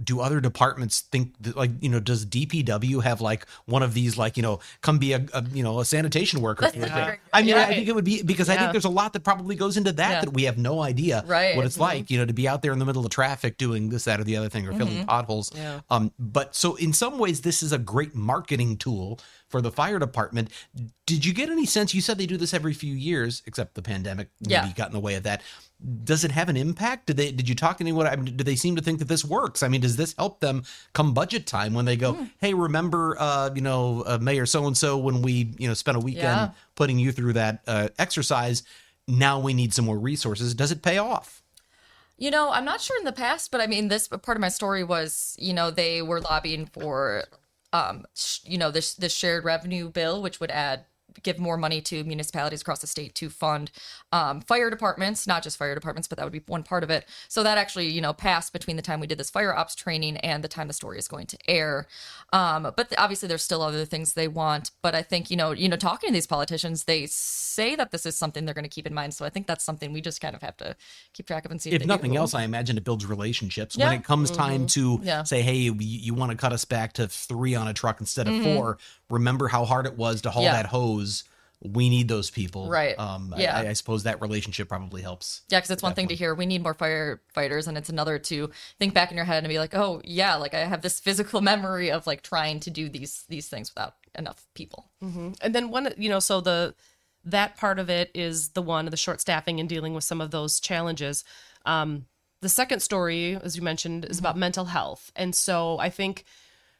do 0.03 0.19
other 0.21 0.39
departments 0.41 1.01
think 1.01 1.33
that, 1.41 1.55
like 1.55 1.71
you 1.81 1.89
know 1.89 2.00
does 2.00 2.25
DPW 2.25 3.03
have 3.03 3.21
like 3.21 3.45
one 3.65 3.83
of 3.83 3.93
these 3.93 4.17
like 4.17 4.38
you 4.38 4.43
know 4.43 4.59
come 4.81 4.98
be 4.98 5.13
a, 5.13 5.25
a 5.33 5.43
you 5.53 5.63
know 5.63 5.79
a 5.79 5.86
sanitation 5.86 6.41
worker 6.41 6.62
That's 6.63 6.75
for 6.75 6.81
a 6.81 6.86
a 6.86 6.89
day? 6.89 6.93
very- 7.05 7.19
I 7.33 7.41
mean 7.41 7.55
I 7.55 7.65
think 7.65 7.88
it 7.88 7.95
would 7.95 8.05
be 8.05 8.21
because 8.24 8.50
I 8.50 8.57
think 8.57 8.71
there's 8.71 8.86
a 8.86 8.89
lot 8.89 9.13
that 9.13 9.24
probably 9.24 9.55
goes 9.55 9.77
into 9.77 9.91
that 9.93 10.09
Yeah. 10.12 10.21
that 10.21 10.33
we 10.33 10.43
have 10.43 10.57
no 10.57 10.81
idea 10.81 11.24
Right. 11.25 11.55
what 11.55 11.65
it's 11.65 11.77
like 11.79 12.09
you 12.09 12.17
know 12.17 12.25
to 12.25 12.33
be 12.33 12.48
out 12.48 12.62
there 12.62 12.71
in 12.74 12.79
the 12.79 12.86
middle 12.86 13.05
of 13.05 13.12
traffic 13.12 13.57
doing 13.57 13.89
this 13.89 14.05
that 14.05 14.19
or 14.19 14.24
the 14.24 14.38
other 14.38 14.50
thing 14.50 14.67
or 14.67 14.74
filling 14.74 15.05
potholes 15.05 15.51
Yeah. 15.55 15.81
um 15.89 16.12
but 16.17 16.55
so 16.55 16.75
in 16.75 16.93
some 16.93 17.17
ways 17.19 17.41
this 17.41 17.62
is 17.63 17.71
a 17.71 17.77
great 17.77 18.15
marketing 18.15 18.77
tool 18.77 19.19
for 19.48 19.62
the 19.62 19.71
fire 19.71 20.00
department 20.00 20.50
did 21.05 21.25
you 21.25 21.33
get 21.33 21.50
any 21.50 21.65
sense 21.65 21.93
you 21.93 22.01
said 22.01 22.17
they 22.17 22.25
do 22.27 22.38
this 22.38 22.53
every 22.53 22.74
few 22.74 22.93
years 22.93 23.41
except 23.45 23.75
the 23.75 23.81
pandemic 23.81 24.29
maybe 24.41 24.51
Yeah. 24.53 24.71
got 24.75 24.88
in 24.88 24.93
the 24.93 25.00
way 25.00 25.15
of 25.15 25.24
that 25.24 25.41
does 26.03 26.25
it 26.25 26.31
have 26.31 26.50
an 26.50 26.57
impact? 26.57 27.07
Did 27.07 27.15
they 27.17 27.31
did 27.31 27.48
you 27.48 27.55
talk 27.55 27.77
to 27.77 27.83
anyone? 27.83 28.05
I 28.05 28.15
mean, 28.17 28.36
do 28.36 28.43
they 28.43 28.55
seem 28.57 28.75
to 28.75 28.81
think 28.81 29.00
that 29.00 29.07
this 29.07 29.24
works? 29.24 29.63
I 29.63 29.67
mean 29.69 29.79
does 29.81 29.95
this 29.95 30.13
help 30.17 30.39
them 30.41 30.63
come 30.93 31.13
budget 31.13 31.48
time 31.48 31.74
when 31.74 31.86
they 31.86 31.95
go 31.95 32.13
Hmm. 32.13 32.25
hey 32.39 32.53
remember 32.53 33.15
uh 33.19 33.50
you 33.55 33.62
know 33.62 34.03
uh, 34.05 34.17
mayor 34.19 34.45
so 34.45 34.67
and 34.67 34.77
so 34.77 34.98
when 34.98 35.21
we 35.21 35.53
you 35.57 35.67
know 35.69 35.74
spent 35.74 35.95
a 35.95 36.01
weekend 36.01 36.24
Yeah. 36.25 36.50
putting 36.75 37.00
you 37.00 37.12
through 37.13 37.33
that 37.33 37.62
uh, 37.67 37.88
exercise? 37.98 38.63
Now 39.07 39.39
we 39.39 39.53
need 39.53 39.74
some 39.74 39.86
more 39.86 39.98
resources. 39.98 40.53
Does 40.53 40.71
it 40.71 40.81
pay 40.83 40.98
off? 40.98 41.41
You 42.17 42.29
know, 42.31 42.51
I'm 42.51 42.65
not 42.65 42.81
sure 42.81 42.98
in 43.00 43.05
the 43.05 43.13
past, 43.13 43.50
but 43.50 43.62
I 43.62 43.65
mean, 43.67 43.88
this 43.88 44.09
part 44.09 44.36
of 44.38 44.41
my 44.41 44.50
story 44.50 44.83
was, 44.83 45.36
you 45.39 45.53
know, 45.53 45.71
they 45.71 46.01
were 46.01 46.19
lobbying 46.19 46.65
for, 46.65 47.24
um, 47.71 48.05
sh- 48.13 48.39
you 48.43 48.57
know, 48.57 48.69
this 48.71 48.93
this 48.95 49.13
shared 49.13 49.45
revenue 49.45 49.89
bill, 49.89 50.21
which 50.21 50.41
would 50.41 50.51
add 50.51 50.83
give 51.23 51.39
more 51.39 51.57
money 51.57 51.81
to 51.81 52.03
municipalities 52.03 52.61
across 52.61 52.79
the 52.79 52.87
state 52.87 53.15
to 53.15 53.29
fund 53.29 53.71
um, 54.11 54.41
fire 54.41 54.69
departments, 54.69 55.27
not 55.27 55.43
just 55.43 55.57
fire 55.57 55.75
departments, 55.75 56.07
but 56.07 56.17
that 56.17 56.23
would 56.25 56.33
be 56.33 56.41
one 56.47 56.63
part 56.63 56.83
of 56.83 56.89
it. 56.89 57.05
So 57.27 57.43
that 57.43 57.57
actually, 57.57 57.89
you 57.89 58.01
know, 58.01 58.13
passed 58.13 58.53
between 58.53 58.75
the 58.75 58.81
time 58.81 58.99
we 58.99 59.07
did 59.07 59.17
this 59.17 59.29
fire 59.29 59.55
ops 59.55 59.75
training 59.75 60.17
and 60.17 60.43
the 60.43 60.47
time 60.47 60.67
the 60.67 60.73
story 60.73 60.97
is 60.97 61.07
going 61.07 61.27
to 61.27 61.37
air. 61.47 61.87
Um, 62.33 62.63
but 62.63 62.89
th- 62.89 62.99
obviously, 62.99 63.27
there's 63.27 63.43
still 63.43 63.61
other 63.61 63.85
things 63.85 64.13
they 64.13 64.27
want. 64.27 64.71
But 64.81 64.95
I 64.95 65.01
think, 65.01 65.29
you 65.31 65.37
know, 65.37 65.51
you 65.51 65.67
know, 65.69 65.75
talking 65.77 66.09
to 66.09 66.13
these 66.13 66.27
politicians, 66.27 66.83
they 66.85 67.05
say 67.07 67.75
that 67.75 67.91
this 67.91 68.05
is 68.05 68.15
something 68.15 68.45
they're 68.45 68.53
going 68.53 68.63
to 68.63 68.69
keep 68.69 68.85
in 68.87 68.93
mind. 68.93 69.13
So 69.13 69.25
I 69.25 69.29
think 69.29 69.47
that's 69.47 69.63
something 69.63 69.91
we 69.93 70.01
just 70.01 70.21
kind 70.21 70.35
of 70.35 70.41
have 70.41 70.57
to 70.57 70.75
keep 71.13 71.27
track 71.27 71.45
of 71.45 71.51
and 71.51 71.61
see. 71.61 71.71
if 71.71 71.79
they 71.81 71.85
nothing 71.85 72.11
do. 72.11 72.17
else, 72.17 72.33
I 72.33 72.43
imagine 72.43 72.77
it 72.77 72.83
builds 72.83 73.05
relationships. 73.05 73.75
Yeah. 73.75 73.85
Mm-hmm. 73.85 73.91
When 73.91 73.99
it 73.99 74.05
comes 74.05 74.31
time 74.31 74.67
to 74.67 74.99
Yeah. 75.03 75.23
say, 75.23 75.41
"Hey, 75.41 75.55
you, 75.55 75.75
you 75.79 76.13
want 76.13 76.31
to 76.31 76.37
cut 76.37 76.53
us 76.53 76.65
back 76.65 76.93
to 76.93 77.07
three 77.07 77.55
on 77.55 77.67
a 77.67 77.73
truck 77.73 77.99
instead 77.99 78.27
of 78.27 78.33
Mm-hmm. 78.35 78.43
four? 78.55 78.77
Remember 79.09 79.47
how 79.47 79.65
hard 79.65 79.85
it 79.87 79.97
was 79.97 80.21
to 80.21 80.29
haul 80.29 80.43
Yeah. 80.43 80.53
that 80.53 80.67
hose? 80.67 80.99
We 81.62 81.89
need 81.89 82.08
those 82.08 82.29
people." 82.29 82.70
Right. 82.70 82.98
Um, 82.98 83.34
Yeah. 83.38 83.56
I, 83.58 83.70
I 83.70 83.74
suppose 83.74 84.03
that 84.03 84.22
relationship 84.22 84.70
probably 84.70 85.01
helps. 85.01 85.41
Yeah, 85.50 85.60
because 85.60 85.72
it's 85.72 85.84
one 85.84 85.94
thing 85.94 86.08
to 86.08 86.15
hear 86.15 86.34
we 86.34 86.46
need 86.46 86.63
more 86.63 86.75
firefighters, 86.75 87.68
and 87.68 87.77
it's 87.77 87.89
another 87.89 88.18
to 88.20 88.50
think 88.77 88.94
back 88.94 89.12
in 89.12 89.18
your 89.18 89.25
head 89.25 89.44
and 89.44 89.50
be 89.50 89.60
like, 89.60 89.75
oh 89.75 90.01
yeah, 90.06 90.36
like 90.36 90.53
I 90.53 90.60
have 90.65 90.82
this 90.82 91.00
physical 91.00 91.41
memory 91.51 91.91
of 91.91 92.08
like 92.08 92.22
trying 92.22 92.60
to 92.62 92.70
do 92.70 92.89
these 92.89 93.25
these 93.29 93.48
things 93.50 93.74
without 93.74 93.96
enough 94.18 94.48
people. 94.53 94.89
and 95.01 95.36
then 95.56 95.70
one 95.70 95.94
you 95.98 96.10
know 96.10 96.20
so 96.20 96.41
the 96.41 96.74
that 97.25 97.58
part 97.58 97.79
of 97.79 97.89
it 97.89 98.10
is 98.13 98.50
the 98.50 98.62
one 98.62 98.86
of 98.88 98.91
the 98.91 98.98
short 98.98 99.22
staffing 99.22 99.60
and 99.60 99.68
dealing 99.70 99.94
with 99.94 100.03
some 100.03 100.22
of 100.22 100.32
those 100.32 100.60
challenges 100.60 101.24
um 101.65 102.06
the 102.41 102.50
second 102.50 102.79
story 102.82 103.36
as 103.36 103.56
you 103.56 103.62
mentioned 103.62 104.06
is 104.06 104.18
about 104.20 104.36
mental 104.38 104.65
health 104.65 105.12
and 105.15 105.36
so 105.36 105.77
i 105.79 105.89
think 105.89 106.24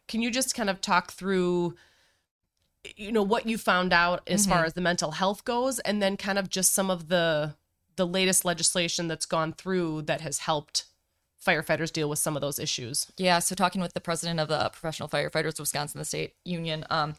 can 0.08 0.22
you 0.22 0.32
just 0.32 0.56
kind 0.56 0.70
of 0.70 0.82
talk 0.82 1.12
through 1.12 1.76
you 2.96 3.12
know 3.12 3.24
what 3.24 3.46
you 3.46 3.58
found 3.58 3.92
out 3.92 4.22
as 4.28 4.46
far 4.46 4.64
as 4.66 4.74
the 4.74 4.82
mental 4.82 5.12
health 5.12 5.44
goes 5.44 5.80
and 5.80 6.02
then 6.02 6.16
kind 6.16 6.38
of 6.38 6.50
just 6.50 6.74
some 6.74 6.90
of 6.90 7.10
the 7.10 7.56
the 7.98 8.08
latest 8.08 8.46
legislation 8.46 9.08
that's 9.08 9.26
gone 9.26 9.52
through 9.52 10.02
that 10.04 10.22
has 10.22 10.40
helped 10.40 10.86
firefighters 11.46 11.92
deal 11.92 12.10
with 12.10 12.20
some 12.20 12.36
of 12.38 12.42
those 12.42 12.60
issues 12.60 13.12
Yeah, 13.18 13.40
so 13.40 13.56
talking 13.56 13.82
with 13.82 13.94
the 13.94 14.02
president 14.02 14.40
of 14.40 14.48
the 14.48 14.70
Professional 14.70 15.10
Firefighters 15.10 15.54
of 15.54 15.60
Wisconsin, 15.60 16.00
the 16.00 16.06
state 16.06 16.36
union, 16.46 16.86
um, 16.90 17.16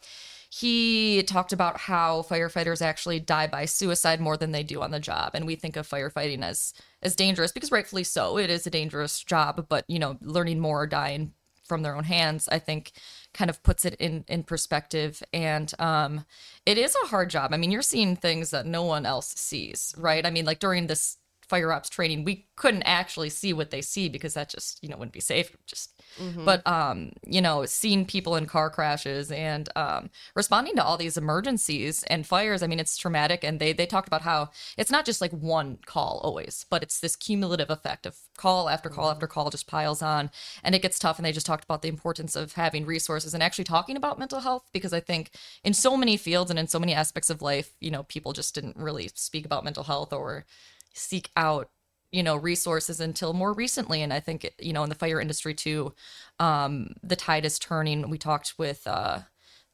he 0.51 1.23
talked 1.23 1.53
about 1.53 1.79
how 1.79 2.23
firefighters 2.23 2.83
actually 2.83 3.21
die 3.21 3.47
by 3.47 3.67
suicide 3.67 4.21
more 4.21 4.37
than 4.37 4.51
they 4.51 4.65
do 4.65 4.83
on 4.83 4.91
the 4.91 4.99
job, 4.99 5.31
and 5.35 5.47
we 5.47 5.55
think 5.55 5.77
of 5.77 5.89
firefighting 5.89 6.43
as 6.43 6.75
as 7.03 7.15
dangerous 7.15 7.53
because 7.53 7.71
rightfully 7.71 8.03
so. 8.03 8.37
It 8.37 8.51
is 8.51 8.67
a 8.67 8.71
dangerous 8.71 9.23
job, 9.23 9.67
but 9.69 9.85
you 9.89 10.01
know, 10.01 10.19
learning 10.21 10.59
more 10.59 10.83
or 10.83 10.87
dying 10.89 11.33
from 11.63 11.83
their 11.83 11.95
own 11.95 12.03
hands, 12.03 12.49
I 12.51 12.59
think 12.59 12.91
kind 13.33 13.51
of 13.51 13.63
puts 13.63 13.85
it 13.85 13.95
in 13.95 14.25
in 14.29 14.45
perspective. 14.45 15.23
And 15.33 15.73
um 15.79 16.25
it 16.67 16.79
is 16.79 16.97
a 17.05 17.09
hard 17.09 17.31
job. 17.31 17.53
I 17.53 17.57
mean 17.57 17.71
you're 17.71 17.83
seeing 17.83 18.17
things 18.17 18.51
that 18.51 18.67
no 18.67 18.85
one 18.85 19.07
else 19.07 19.35
sees 19.37 19.95
right? 19.97 20.25
I 20.27 20.31
mean 20.31 20.45
like 20.45 20.59
during 20.61 20.87
this 20.87 21.19
fire 21.43 21.73
ops 21.73 21.89
training 21.89 22.25
we 22.25 22.47
couldn't 22.57 22.85
actually 22.85 23.29
see 23.29 23.53
what 23.53 23.71
they 23.71 23.83
see 23.83 24.09
because 24.09 24.35
that 24.35 24.49
just 24.49 24.83
you 24.83 24.89
know 24.89 24.97
wouldn't 24.97 25.13
be 25.13 25.21
safe. 25.21 25.57
Just 25.67 26.00
but 26.45 26.67
um 26.67 27.13
you 27.27 27.41
know 27.41 27.65
seeing 27.65 28.05
people 28.05 28.37
in 28.37 28.47
car 28.47 28.71
crashes 28.71 29.31
and 29.31 29.69
um 29.77 30.11
responding 30.35 30.75
to 30.75 30.85
all 30.85 30.97
these 30.97 31.17
emergencies 31.17 32.03
and 32.05 32.27
fires 32.27 32.63
i 32.63 32.67
mean 32.67 32.81
it's 32.81 32.97
traumatic 32.97 33.45
and 33.45 33.61
they 33.61 33.73
they 33.73 33.87
talked 33.87 34.09
about 34.09 34.23
how 34.23 34.49
it's 34.77 34.91
not 34.91 35.05
just 35.05 35.21
like 35.21 35.33
one 35.33 35.79
call 35.87 36.21
always 36.23 36.67
but 36.71 36.83
it's 36.83 37.01
this 37.01 37.17
cumulative 37.17 37.71
effect 37.71 38.07
of 38.07 38.17
call 38.37 38.69
after 38.69 38.89
call 38.89 39.11
after 39.11 39.27
call 39.27 39.51
just 39.51 39.67
piles 39.67 40.03
on 40.03 40.31
and 40.63 40.75
it 40.75 40.83
gets 40.83 40.99
tough 40.99 41.19
and 41.19 41.25
they 41.27 41.33
just 41.33 41.47
talked 41.47 41.65
about 41.65 41.83
the 41.83 41.89
importance 41.89 42.37
of 42.37 42.53
having 42.55 42.85
resources 42.85 43.35
and 43.35 43.43
actually 43.43 43.65
talking 43.65 43.97
about 43.97 44.19
mental 44.19 44.41
health 44.41 44.69
because 44.73 44.93
i 44.93 45.01
think 45.01 45.31
in 45.65 45.75
so 45.75 45.97
many 45.97 46.17
fields 46.17 46.51
and 46.51 46.59
in 46.59 46.67
so 46.69 46.79
many 46.79 46.93
aspects 46.93 47.31
of 47.31 47.43
life 47.43 47.75
you 47.81 47.91
know 47.91 48.03
people 48.05 48.33
just 48.33 48.55
didn't 48.55 48.77
really 48.77 49.11
speak 49.15 49.45
about 49.45 49.65
mental 49.65 49.85
health 49.85 50.13
or 50.13 50.45
seek 50.93 51.31
out 51.37 51.71
you 52.13 52.23
know 52.23 52.37
resources 52.37 53.01
until 53.01 53.33
more 53.33 53.53
recently 53.53 54.03
and 54.03 54.13
i 54.13 54.21
think 54.21 54.51
you 54.59 54.73
know 54.73 54.83
in 54.83 54.89
the 54.89 54.95
fire 54.95 55.21
industry 55.21 55.55
too 55.55 55.95
um 56.39 56.89
the 57.03 57.17
tide 57.17 57.45
is 57.45 57.59
turning. 57.59 58.09
We 58.11 58.19
talked 58.19 58.55
with 58.59 58.87
uh 58.87 59.21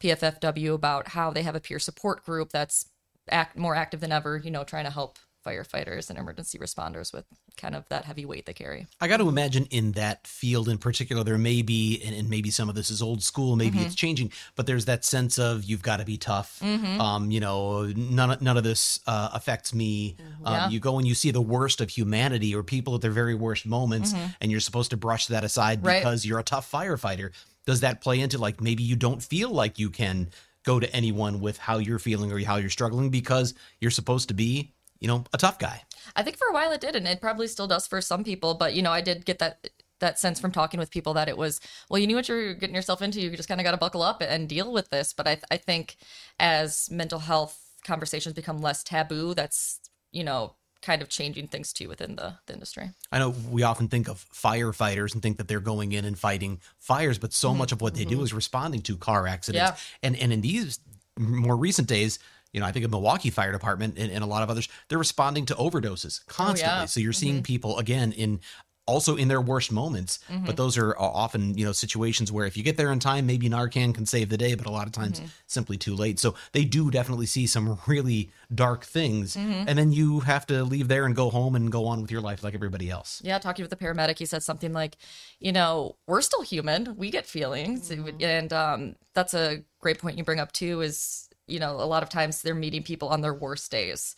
pffw 0.02 0.74
about 0.74 1.08
how 1.08 1.30
they 1.30 1.42
have 1.42 1.56
a 1.56 1.60
peer 1.60 1.78
support 1.78 2.24
group 2.24 2.50
that's 2.50 2.86
act 3.30 3.56
more 3.56 3.74
active 3.74 4.00
than 4.00 4.12
ever 4.12 4.36
you 4.38 4.50
know 4.50 4.64
trying 4.64 4.84
to 4.84 4.90
help 4.90 5.18
firefighters 5.46 6.10
and 6.10 6.18
emergency 6.18 6.58
responders 6.58 7.12
with 7.12 7.24
kind 7.56 7.74
of 7.74 7.88
that 7.88 8.04
heavy 8.04 8.26
weight 8.26 8.44
they 8.46 8.52
carry 8.52 8.86
I 9.00 9.08
got 9.08 9.18
to 9.18 9.28
imagine 9.28 9.66
in 9.70 9.92
that 9.92 10.26
field 10.26 10.68
in 10.68 10.78
particular, 10.78 11.22
there 11.24 11.38
may 11.38 11.62
be, 11.62 12.02
and, 12.04 12.14
and 12.14 12.28
maybe 12.28 12.50
some 12.50 12.68
of 12.68 12.74
this 12.74 12.90
is 12.90 13.00
old 13.02 13.22
school, 13.22 13.56
maybe 13.56 13.76
Mm-hmm. 13.78 13.86
it's 13.86 13.94
changing, 13.94 14.32
but 14.56 14.66
there's 14.66 14.86
that 14.86 15.04
sense 15.04 15.38
of 15.38 15.64
you've 15.64 15.82
got 15.82 15.98
to 15.98 16.04
be 16.04 16.16
tough. 16.16 16.62
Um, 16.62 17.30
you 17.30 17.40
know, 17.40 17.86
none 17.96 18.30
of- 18.32 18.42
none 18.42 18.56
of 18.56 18.64
this 18.64 19.00
uh, 19.06 19.30
affects 19.32 19.72
me. 19.74 20.16
Um, 20.18 20.26
Mm-hmm. 20.26 20.52
Yeah. 20.52 20.68
You 20.70 20.80
go 20.80 20.98
and 20.98 21.06
you 21.06 21.14
see 21.14 21.30
the 21.30 21.40
worst 21.40 21.80
of 21.80 21.88
humanity 21.90 22.54
or 22.54 22.62
people 22.62 22.94
at 22.94 23.00
their 23.00 23.10
very 23.10 23.34
worst 23.34 23.66
moments, 23.66 24.14
and 24.40 24.50
you're 24.50 24.60
supposed 24.60 24.90
to 24.90 24.96
brush 24.96 25.26
that 25.26 25.44
aside 25.44 25.78
Mm-hmm. 25.78 25.86
Right. 25.86 26.00
because 26.00 26.24
you're 26.26 26.38
a 26.38 26.42
tough 26.44 26.70
firefighter. 26.70 27.30
Does 27.66 27.80
that 27.80 28.00
play 28.00 28.20
into 28.20 28.38
like 28.38 28.60
maybe 28.60 28.82
you 28.82 28.96
don't 28.96 29.22
feel 29.22 29.50
like 29.50 29.78
you 29.78 29.90
can 29.90 30.28
go 30.64 30.80
to 30.80 30.92
anyone 30.94 31.40
with 31.40 31.58
how 31.58 31.78
you're 31.78 31.98
feeling 31.98 32.32
or 32.32 32.38
how 32.40 32.56
you're 32.56 32.70
struggling 32.70 33.10
because 33.10 33.54
you're 33.80 33.90
supposed 33.90 34.28
to 34.28 34.34
be, 34.34 34.72
you 35.00 35.08
know, 35.08 35.24
a 35.32 35.38
tough 35.38 35.58
guy? 35.58 35.82
I 36.14 36.22
think 36.22 36.36
for 36.36 36.48
a 36.48 36.52
while 36.52 36.72
it 36.72 36.80
did, 36.80 36.96
and 36.96 37.06
it 37.06 37.20
probably 37.20 37.46
still 37.46 37.66
does 37.66 37.86
for 37.86 38.00
some 38.00 38.24
people. 38.24 38.54
But 38.54 38.74
you 38.74 38.82
know, 38.82 38.92
I 38.92 39.00
did 39.00 39.24
get 39.24 39.38
that 39.38 39.68
that 39.98 40.18
sense 40.18 40.38
from 40.38 40.52
talking 40.52 40.78
with 40.78 40.90
people 40.90 41.14
that 41.14 41.28
it 41.28 41.38
was 41.38 41.60
well, 41.88 41.98
you 41.98 42.06
knew 42.06 42.16
what 42.16 42.28
you're 42.28 42.54
getting 42.54 42.76
yourself 42.76 43.02
into. 43.02 43.20
You 43.20 43.34
just 43.36 43.48
kind 43.48 43.60
of 43.60 43.64
got 43.64 43.72
to 43.72 43.76
buckle 43.76 44.02
up 44.02 44.22
and 44.22 44.48
deal 44.48 44.72
with 44.72 44.90
this. 44.90 45.12
But 45.12 45.26
I 45.26 45.38
I 45.50 45.56
think 45.56 45.96
as 46.38 46.90
mental 46.90 47.20
health 47.20 47.60
conversations 47.84 48.34
become 48.34 48.58
less 48.58 48.82
taboo, 48.82 49.34
that's 49.34 49.80
you 50.12 50.24
know 50.24 50.54
kind 50.82 51.02
of 51.02 51.08
changing 51.08 51.48
things 51.48 51.72
too 51.72 51.88
within 51.88 52.16
the, 52.16 52.34
the 52.46 52.52
industry. 52.52 52.90
I 53.10 53.18
know 53.18 53.34
we 53.50 53.62
often 53.64 53.88
think 53.88 54.08
of 54.08 54.24
firefighters 54.32 55.14
and 55.14 55.22
think 55.22 55.38
that 55.38 55.48
they're 55.48 55.58
going 55.58 55.92
in 55.92 56.04
and 56.04 56.18
fighting 56.18 56.60
fires, 56.78 57.18
but 57.18 57.32
so 57.32 57.48
mm-hmm. 57.48 57.58
much 57.58 57.72
of 57.72 57.80
what 57.80 57.94
they 57.94 58.04
do 58.04 58.16
mm-hmm. 58.16 58.24
is 58.24 58.32
responding 58.32 58.82
to 58.82 58.96
car 58.96 59.26
accidents. 59.26 59.72
Yeah. 59.72 60.08
And 60.08 60.16
and 60.16 60.32
in 60.32 60.40
these 60.42 60.78
more 61.18 61.56
recent 61.56 61.88
days, 61.88 62.18
you 62.56 62.60
know, 62.60 62.66
I 62.66 62.72
think 62.72 62.86
of 62.86 62.90
Milwaukee 62.90 63.28
Fire 63.28 63.52
Department 63.52 63.98
and, 63.98 64.10
and 64.10 64.24
a 64.24 64.26
lot 64.26 64.42
of 64.42 64.48
others, 64.48 64.66
they're 64.88 64.96
responding 64.96 65.44
to 65.46 65.54
overdoses 65.56 66.22
oh, 66.22 66.24
constantly. 66.26 66.86
So 66.86 67.00
you're 67.00 67.12
seeing 67.12 67.34
mm-hmm. 67.34 67.42
people 67.42 67.78
again 67.78 68.12
in 68.12 68.40
also 68.86 69.16
in 69.16 69.26
their 69.28 69.40
worst 69.40 69.72
moments, 69.72 70.20
but 70.28 70.36
mm-hmm. 70.36 70.54
those 70.54 70.78
are 70.78 70.92
uh, 70.92 71.02
often, 71.02 71.58
you 71.58 71.66
know, 71.66 71.72
situations 71.72 72.30
where 72.32 72.46
if 72.46 72.56
you 72.56 72.62
get 72.62 72.76
there 72.76 72.92
in 72.92 73.00
time, 73.00 73.26
maybe 73.26 73.50
Narcan 73.50 73.92
can 73.92 74.06
save 74.06 74.28
the 74.28 74.38
day, 74.38 74.54
but 74.54 74.66
a 74.66 74.70
lot 74.70 74.86
of 74.86 74.92
times 74.92 75.18
mm-hmm. 75.18 75.28
simply 75.46 75.76
too 75.76 75.94
late. 75.94 76.18
So 76.18 76.34
they 76.52 76.64
do 76.64 76.90
definitely 76.90 77.26
see 77.26 77.46
some 77.46 77.78
really 77.86 78.30
dark 78.54 78.84
things. 78.84 79.36
And 79.36 79.76
then 79.76 79.92
you 79.92 80.20
have 80.20 80.46
to 80.46 80.62
leave 80.62 80.88
there 80.88 81.04
and 81.04 81.14
go 81.14 81.28
home 81.30 81.56
and 81.56 81.70
go 81.70 81.86
on 81.86 82.00
with 82.00 82.10
your 82.10 82.20
life 82.20 82.42
like 82.42 82.54
everybody 82.54 82.88
else. 82.88 83.20
Yeah, 83.24 83.38
talking 83.38 83.64
with 83.64 83.70
the 83.70 83.76
paramedic, 83.76 84.18
he 84.18 84.24
said 84.24 84.42
something 84.44 84.72
like, 84.72 84.96
you 85.40 85.52
know, 85.52 85.96
we're 86.06 86.22
still 86.22 86.42
human. 86.42 86.96
We 86.96 87.10
get 87.10 87.26
feelings. 87.26 87.90
And 87.90 88.52
um, 88.52 88.94
that's 89.14 89.34
a 89.34 89.64
great 89.80 89.98
point 89.98 90.16
you 90.16 90.24
bring 90.24 90.40
up, 90.40 90.52
too, 90.52 90.80
is, 90.80 91.28
you 91.46 91.58
know, 91.58 91.72
a 91.72 91.86
lot 91.86 92.02
of 92.02 92.08
times 92.08 92.42
they're 92.42 92.54
meeting 92.54 92.82
people 92.82 93.08
on 93.08 93.20
their 93.20 93.34
worst 93.34 93.70
days. 93.70 94.16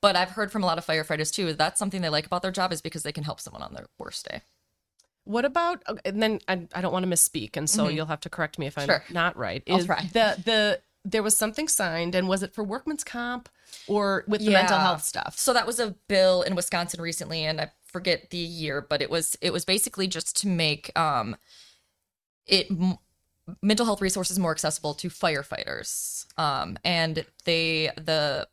But 0.00 0.16
I've 0.16 0.30
heard 0.30 0.50
from 0.50 0.62
a 0.62 0.66
lot 0.66 0.78
of 0.78 0.86
firefighters, 0.86 1.32
too, 1.32 1.52
that's 1.52 1.78
something 1.78 2.00
they 2.00 2.08
like 2.08 2.26
about 2.26 2.42
their 2.42 2.50
job 2.52 2.72
is 2.72 2.80
because 2.80 3.02
they 3.02 3.12
can 3.12 3.24
help 3.24 3.40
someone 3.40 3.62
on 3.62 3.74
their 3.74 3.86
worst 3.98 4.28
day. 4.28 4.40
What 5.24 5.44
about 5.44 5.82
and 6.04 6.22
then 6.22 6.40
I, 6.48 6.66
I 6.74 6.80
don't 6.80 6.92
want 6.92 7.04
to 7.04 7.10
misspeak, 7.10 7.56
and 7.56 7.68
so 7.68 7.88
you'll 7.88 8.06
have 8.06 8.20
to 8.20 8.30
correct 8.30 8.58
me 8.58 8.66
if 8.66 8.78
I'm 8.78 8.86
Sure. 8.88 9.04
not 9.10 9.36
right. 9.36 9.62
I'll 9.70 9.78
Is 9.78 9.86
try. 9.86 10.02
The 10.12 10.36
the 10.44 10.80
there 11.04 11.22
was 11.22 11.36
something 11.36 11.68
signed, 11.68 12.14
and 12.14 12.26
was 12.28 12.42
it 12.42 12.54
for 12.54 12.64
workman's 12.64 13.04
comp 13.04 13.48
or 13.86 14.24
with 14.26 14.44
the 14.44 14.50
mental 14.50 14.78
health 14.78 15.04
stuff? 15.04 15.38
So 15.38 15.52
that 15.52 15.66
was 15.66 15.78
a 15.78 15.94
bill 16.08 16.42
in 16.42 16.54
Wisconsin 16.56 17.00
recently, 17.00 17.44
and 17.44 17.60
I 17.60 17.70
forget 17.84 18.30
the 18.30 18.38
year, 18.38 18.80
but 18.80 19.02
it 19.02 19.10
was 19.10 19.36
it 19.40 19.52
was 19.52 19.64
basically 19.64 20.08
just 20.08 20.36
to 20.40 20.48
make 20.48 20.98
um 20.98 21.36
it 22.46 22.66
mental 23.62 23.86
health 23.86 24.00
resources 24.00 24.38
more 24.38 24.52
accessible 24.52 24.94
to 24.94 25.08
firefighters. 25.08 26.26
Um, 26.38 26.78
and 26.84 27.24
they 27.44 27.90
the 27.96 28.48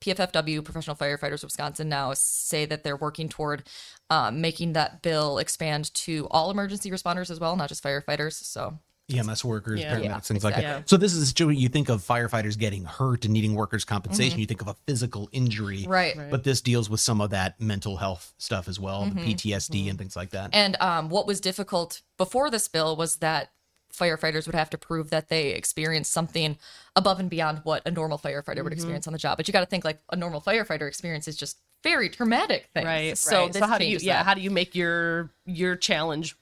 PFFW 0.00 0.64
Professional 0.64 0.96
Firefighters 0.96 1.42
of 1.42 1.44
Wisconsin 1.44 1.88
now 1.88 2.12
say 2.14 2.64
that 2.66 2.82
they're 2.84 2.96
working 2.96 3.28
toward 3.28 3.62
um, 4.10 4.40
making 4.40 4.72
that 4.72 5.02
bill 5.02 5.38
expand 5.38 5.92
to 5.94 6.26
all 6.30 6.50
emergency 6.50 6.90
responders 6.90 7.30
as 7.30 7.38
well, 7.40 7.56
not 7.56 7.68
just 7.68 7.82
firefighters. 7.82 8.32
So 8.32 8.78
EMS 9.12 9.44
workers, 9.44 9.80
Yeah. 9.80 9.96
paramedics, 9.96 10.04
Yeah, 10.04 10.20
things 10.20 10.44
like 10.44 10.54
that. 10.54 10.60
exactly. 10.60 10.84
So 10.86 10.96
this 10.96 11.14
is 11.14 11.32
you 11.38 11.68
think 11.68 11.88
of 11.88 12.02
firefighters 12.06 12.56
getting 12.58 12.84
hurt 12.84 13.24
and 13.24 13.32
needing 13.32 13.54
workers' 13.54 13.84
compensation. 13.84 14.38
You 14.38 14.46
think 14.46 14.60
of 14.62 14.68
a 14.68 14.76
physical 14.86 15.28
injury, 15.32 15.80
Mm-hmm. 15.82 15.90
Right. 15.90 16.16
Right. 16.16 16.30
But 16.30 16.44
this 16.44 16.60
deals 16.60 16.88
with 16.90 17.00
some 17.00 17.20
of 17.20 17.30
that 17.30 17.60
mental 17.60 17.96
health 17.96 18.34
stuff 18.38 18.68
as 18.68 18.78
well, 18.78 19.04
Mm-hmm. 19.04 19.18
the 19.18 19.34
PTSD 19.34 19.88
and 19.90 19.98
things 19.98 20.16
like 20.16 20.30
that. 20.30 20.50
And 20.52 20.76
um, 20.80 21.08
what 21.08 21.26
was 21.26 21.40
difficult 21.40 22.02
before 22.18 22.50
this 22.50 22.68
bill 22.68 22.96
was 22.96 23.16
that 23.16 23.50
firefighters 23.92 24.46
would 24.46 24.54
have 24.54 24.70
to 24.70 24.78
prove 24.78 25.10
that 25.10 25.28
they 25.28 25.50
experienced 25.50 26.12
something 26.12 26.56
above 26.96 27.20
and 27.20 27.30
beyond 27.30 27.60
what 27.64 27.82
a 27.86 27.90
normal 27.90 28.18
firefighter 28.18 28.62
would 28.62 28.72
experience 28.72 29.06
on 29.06 29.12
the 29.12 29.18
job. 29.18 29.36
But 29.36 29.48
you 29.48 29.52
got 29.52 29.60
to 29.60 29.66
think 29.66 29.84
like 29.84 29.98
a 30.10 30.16
normal 30.16 30.40
firefighter 30.40 30.88
experience 30.88 31.28
is 31.28 31.36
just 31.36 31.58
very 31.82 32.08
traumatic 32.08 32.68
things. 32.74 32.86
Right. 32.86 33.18
So 33.18 33.42
right. 33.42 33.52
this 33.52 33.60
so 33.60 33.66
how 33.66 33.78
do 33.78 33.86
you 33.86 33.98
yeah 34.00 34.18
that. 34.18 34.26
how 34.26 34.34
do 34.34 34.40
you 34.40 34.50
make 34.50 34.74
your 34.74 35.30
your 35.46 35.76
challenge 35.76 36.36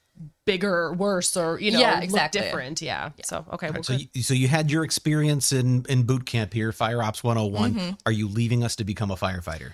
bigger 0.44 0.74
or 0.74 0.94
worse 0.94 1.37
or 1.37 1.61
you 1.61 1.70
know 1.70 1.78
Yeah, 1.78 1.94
look 1.96 2.04
exactly. 2.04 2.40
different? 2.40 2.82
Yeah. 2.82 3.11
So 3.24 3.44
okay. 3.52 3.70
Well, 3.70 3.82
so 3.82 3.96
good. 3.96 4.08
you, 4.12 4.22
so 4.22 4.34
you 4.34 4.48
had 4.48 4.70
your 4.70 4.84
experience 4.84 5.52
in 5.52 5.87
in 5.88 6.04
boot 6.04 6.26
camp 6.26 6.52
here, 6.52 6.72
Fire 6.72 7.02
Ops 7.02 7.22
101. 7.22 7.74
Mm-hmm. 7.74 7.90
Are 8.06 8.12
you 8.12 8.28
leaving 8.28 8.64
us 8.64 8.76
to 8.76 8.84
become 8.84 9.11
a 9.11 9.16
firefighter? 9.16 9.72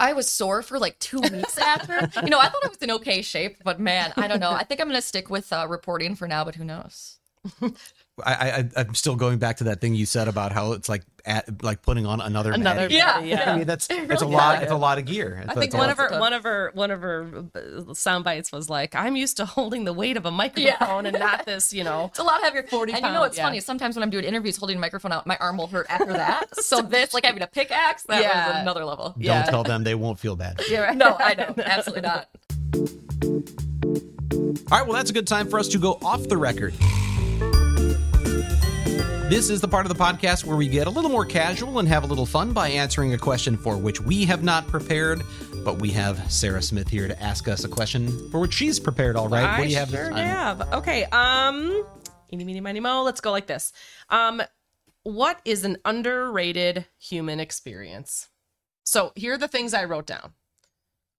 I 0.00 0.14
was 0.14 0.28
sore 0.28 0.62
for 0.62 0.78
like 0.78 0.98
two 0.98 1.20
weeks 1.20 1.58
after. 1.58 2.10
You 2.22 2.30
know, 2.30 2.40
I 2.40 2.48
thought 2.48 2.64
I 2.64 2.68
was 2.68 2.78
in 2.78 2.90
okay 2.92 3.22
shape, 3.22 3.58
but 3.62 3.78
man, 3.78 4.12
I 4.16 4.26
don't 4.26 4.40
know. 4.40 4.50
I 4.50 4.64
think 4.64 4.80
I'm 4.80 4.90
to 4.90 5.02
stick 5.02 5.28
with 5.30 5.52
uh, 5.52 5.66
reporting 5.68 6.14
for 6.16 6.26
now, 6.26 6.44
but 6.44 6.54
who 6.54 6.64
knows? 6.64 7.18
I, 7.62 7.70
I 8.26 8.68
I'm 8.76 8.94
still 8.94 9.16
going 9.16 9.38
back 9.38 9.58
to 9.58 9.64
that 9.64 9.80
thing 9.80 9.94
you 9.94 10.06
said 10.06 10.26
about 10.26 10.52
how 10.52 10.72
it's 10.72 10.88
like 10.88 11.02
at, 11.24 11.62
like 11.62 11.82
putting 11.82 12.06
on 12.06 12.20
another 12.20 12.52
Another 12.52 12.82
Maddie. 12.82 12.94
Yeah, 12.94 13.20
yeah. 13.20 13.52
I 13.52 13.56
mean 13.58 13.66
that's 13.66 13.88
it's 13.90 13.98
a 14.00 14.06
really 14.24 14.36
lot. 14.36 14.56
is. 14.58 14.62
It's 14.64 14.72
a 14.72 14.76
lot 14.76 14.98
of 14.98 15.04
gear. 15.04 15.44
I 15.48 15.54
think 15.54 15.74
one 15.74 15.90
of 15.90 15.96
her 15.98 16.18
one 16.18 16.32
of 16.32 16.42
her 16.44 16.70
one 16.74 16.90
of 16.90 17.00
her 17.02 17.44
sound 17.94 18.24
bites 18.24 18.52
was 18.52 18.68
like, 18.70 18.94
"I'm 18.94 19.16
used 19.16 19.36
to 19.38 19.44
holding 19.44 19.84
the 19.84 19.92
weight 19.92 20.16
of 20.16 20.26
a 20.26 20.30
microphone 20.30 21.06
and 21.06 21.18
not 21.18 21.46
this, 21.46 21.72
you 21.72 21.84
know." 21.84 22.06
It's 22.06 22.18
a 22.18 22.22
lot 22.22 22.42
heavier. 22.42 22.62
40 22.64 22.92
and 22.92 22.98
you 22.98 23.02
know 23.02 23.08
pounds, 23.14 23.20
what's 23.20 23.36
yeah. 23.36 23.44
funny? 23.44 23.60
Sometimes 23.60 23.96
when 23.96 24.02
I'm 24.02 24.10
doing 24.10 24.24
interviews 24.24 24.56
holding 24.56 24.76
a 24.76 24.80
microphone 24.80 25.12
out, 25.12 25.26
my 25.26 25.36
arm 25.38 25.56
will 25.56 25.66
hurt 25.66 25.86
after 25.88 26.12
that. 26.12 26.54
so 26.62 26.82
this, 26.82 27.14
like 27.14 27.24
having 27.24 27.42
a 27.42 27.46
pickaxe, 27.46 28.02
that 28.04 28.22
Yeah. 28.22 28.48
was 28.48 28.56
another 28.62 28.84
level. 28.84 29.10
Don't 29.10 29.22
Yeah. 29.22 29.42
tell 29.44 29.62
them; 29.62 29.84
they 29.84 29.94
won't 29.94 30.18
feel 30.18 30.36
bad. 30.36 30.60
Yeah, 30.70 30.80
right. 30.80 30.96
No, 30.96 31.16
I 31.18 31.34
know. 31.34 31.54
Absolutely 31.64 32.02
not. 32.02 32.28
All 34.70 34.78
right, 34.78 34.86
well, 34.86 34.92
that's 34.92 35.10
a 35.10 35.12
good 35.12 35.26
time 35.26 35.48
for 35.48 35.58
us 35.58 35.68
to 35.68 35.78
go 35.78 35.98
off 36.02 36.28
the 36.28 36.36
record. 36.36 36.74
This 39.30 39.48
is 39.48 39.60
the 39.60 39.68
part 39.68 39.86
of 39.86 39.96
the 39.96 40.04
podcast 40.04 40.44
where 40.44 40.56
we 40.56 40.66
get 40.66 40.88
a 40.88 40.90
little 40.90 41.08
more 41.08 41.24
casual 41.24 41.78
and 41.78 41.86
have 41.86 42.02
a 42.02 42.06
little 42.08 42.26
fun 42.26 42.52
by 42.52 42.68
answering 42.68 43.14
a 43.14 43.16
question 43.16 43.56
for 43.56 43.78
which 43.78 44.00
we 44.00 44.24
have 44.24 44.42
not 44.42 44.66
prepared, 44.66 45.22
but 45.64 45.78
we 45.78 45.88
have 45.90 46.28
Sarah 46.28 46.60
Smith 46.60 46.88
here 46.88 47.06
to 47.06 47.22
ask 47.22 47.46
us 47.46 47.62
a 47.62 47.68
question 47.68 48.28
for 48.32 48.40
which 48.40 48.52
she's 48.52 48.80
prepared. 48.80 49.14
All 49.14 49.28
right, 49.28 49.56
what 49.56 49.66
do 49.66 49.70
you 49.70 49.76
have 49.76 49.92
this 49.92 50.00
sure 50.00 50.10
time? 50.10 50.26
have. 50.26 50.72
Okay. 50.72 51.04
Um, 51.04 51.86
eeny, 52.32 52.42
meeny, 52.42 52.60
miny, 52.60 52.80
mo. 52.80 53.04
Let's 53.04 53.20
go 53.20 53.30
like 53.30 53.46
this. 53.46 53.72
Um, 54.08 54.42
what 55.04 55.40
is 55.44 55.64
an 55.64 55.76
underrated 55.84 56.86
human 56.98 57.38
experience? 57.38 58.30
So 58.82 59.12
here 59.14 59.34
are 59.34 59.38
the 59.38 59.46
things 59.46 59.74
I 59.74 59.84
wrote 59.84 60.06
down: 60.06 60.32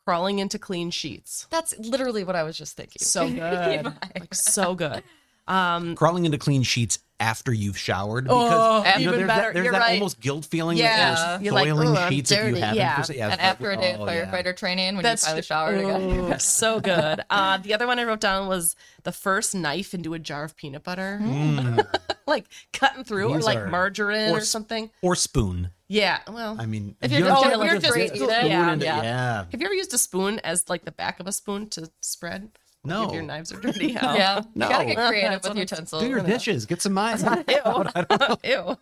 crawling 0.06 0.40
into 0.40 0.60
clean 0.60 0.92
sheets. 0.92 1.48
That's 1.50 1.80
literally 1.80 2.26
what 2.26 2.36
I 2.36 2.44
was 2.44 2.58
just 2.58 2.76
thinking. 2.76 3.00
So 3.00 3.30
good, 3.34 3.86
like 4.20 4.34
so 4.34 4.76
good. 4.76 5.02
Um, 5.48 5.96
Crawling 5.96 6.26
into 6.26 6.38
clean 6.38 6.64
sheets 6.64 7.00
after 7.22 7.54
you've 7.54 7.78
showered 7.78 8.26
because 8.26 8.52
Oh, 8.52 8.78
you 8.78 8.84
know, 8.84 9.00
even 9.00 9.12
there's 9.12 9.28
better. 9.28 9.42
that, 9.42 9.54
there's 9.54 9.64
You're 9.64 9.72
that 9.74 9.80
right. 9.82 9.94
almost 9.94 10.20
guilt 10.20 10.44
feeling 10.46 10.78
Yeah. 10.78 10.98
that 10.98 11.30
there's 11.30 11.42
You're 11.44 11.54
like, 11.54 11.68
soiling 11.70 11.88
"Ugh, 11.90 11.98
I'm 11.98 12.12
sheets 12.12 12.30
that 12.32 12.36
you 12.38 12.42
dirty." 12.50 12.60
haven't 12.60 12.76
Yeah. 12.78 13.02
for- 13.04 13.14
yeah, 13.14 13.24
and 13.26 13.34
it's 13.36 13.44
after 13.44 13.72
a 13.72 13.78
day 13.78 13.94
of 13.94 14.02
oh, 14.02 14.06
yeah. 14.12 14.26
firefighter 14.32 14.58
training, 14.58 14.96
when 14.96 15.04
That's 15.04 15.22
you 15.24 15.28
finally 15.28 15.42
showered 15.44 15.80
again. 15.80 16.02
Ooh, 16.34 16.34
so 16.40 16.80
good. 16.82 17.22
Uh, 17.30 17.58
the 17.58 17.74
other 17.74 17.88
one 17.88 18.00
I 18.00 18.04
wrote 18.04 18.20
down 18.20 18.48
was 18.48 18.76
the 19.04 19.12
first 19.12 19.54
knife 19.56 19.94
into 19.94 20.14
a 20.14 20.20
jar 20.20 20.44
of 20.44 20.56
peanut 20.58 20.84
butter, 20.84 21.20
like 22.28 22.46
cutting 22.74 23.04
through, 23.04 23.28
or 23.28 23.32
Mm. 23.32 23.36
These 23.38 23.46
like 23.46 23.58
are- 23.60 23.68
margarine 23.68 24.32
or, 24.32 24.38
s- 24.40 24.50
something. 24.50 24.90
or 25.02 25.16
spoon. 25.16 25.70
Yeah, 25.88 26.20
well, 26.32 26.56
I 26.58 26.66
mean, 26.66 26.96
If 27.02 27.12
you 27.12 27.18
you're 27.20 27.28
don't 27.28 27.36
just 27.36 27.44
get, 27.44 27.52
gonna, 27.52 27.64
like, 27.64 27.74
like, 27.74 27.84
a 27.84 27.88
straight 27.88 28.14
big 28.14 28.22
it, 28.22 28.30
spoon 28.30 28.48
yeah, 28.50 28.74
into- 28.74 28.86
yeah. 28.86 29.02
yeah. 29.04 29.38
have 29.52 29.60
you 29.62 29.66
ever 29.66 29.74
used 29.74 29.94
a 29.94 29.98
spoon 29.98 30.40
as 30.40 30.70
like 30.70 30.86
the 30.86 30.92
back 30.92 31.20
of 31.20 31.28
a 31.28 31.32
spoon 31.34 31.68
to 31.72 31.92
spread? 32.00 32.50
No. 32.84 33.08
If 33.10 33.14
your 33.14 33.22
knives 33.24 33.52
are 33.52 33.60
dirty. 33.60 33.92
Hell. 33.94 34.16
Yeah, 34.16 34.42
No. 34.56 34.66
you 34.66 34.72
gotta 34.72 34.86
get 34.86 34.98
creative 35.08 35.32
with 35.34 35.44
what 35.44 35.50
I'm- 35.52 35.58
utensils. 35.58 36.02
Do 36.04 36.10
your 36.10 36.22
dishes. 36.22 36.66
Get 36.66 36.82
some 36.82 36.94
mine. 36.94 37.20
Ew. 37.48 37.56
Ew. 38.44 38.78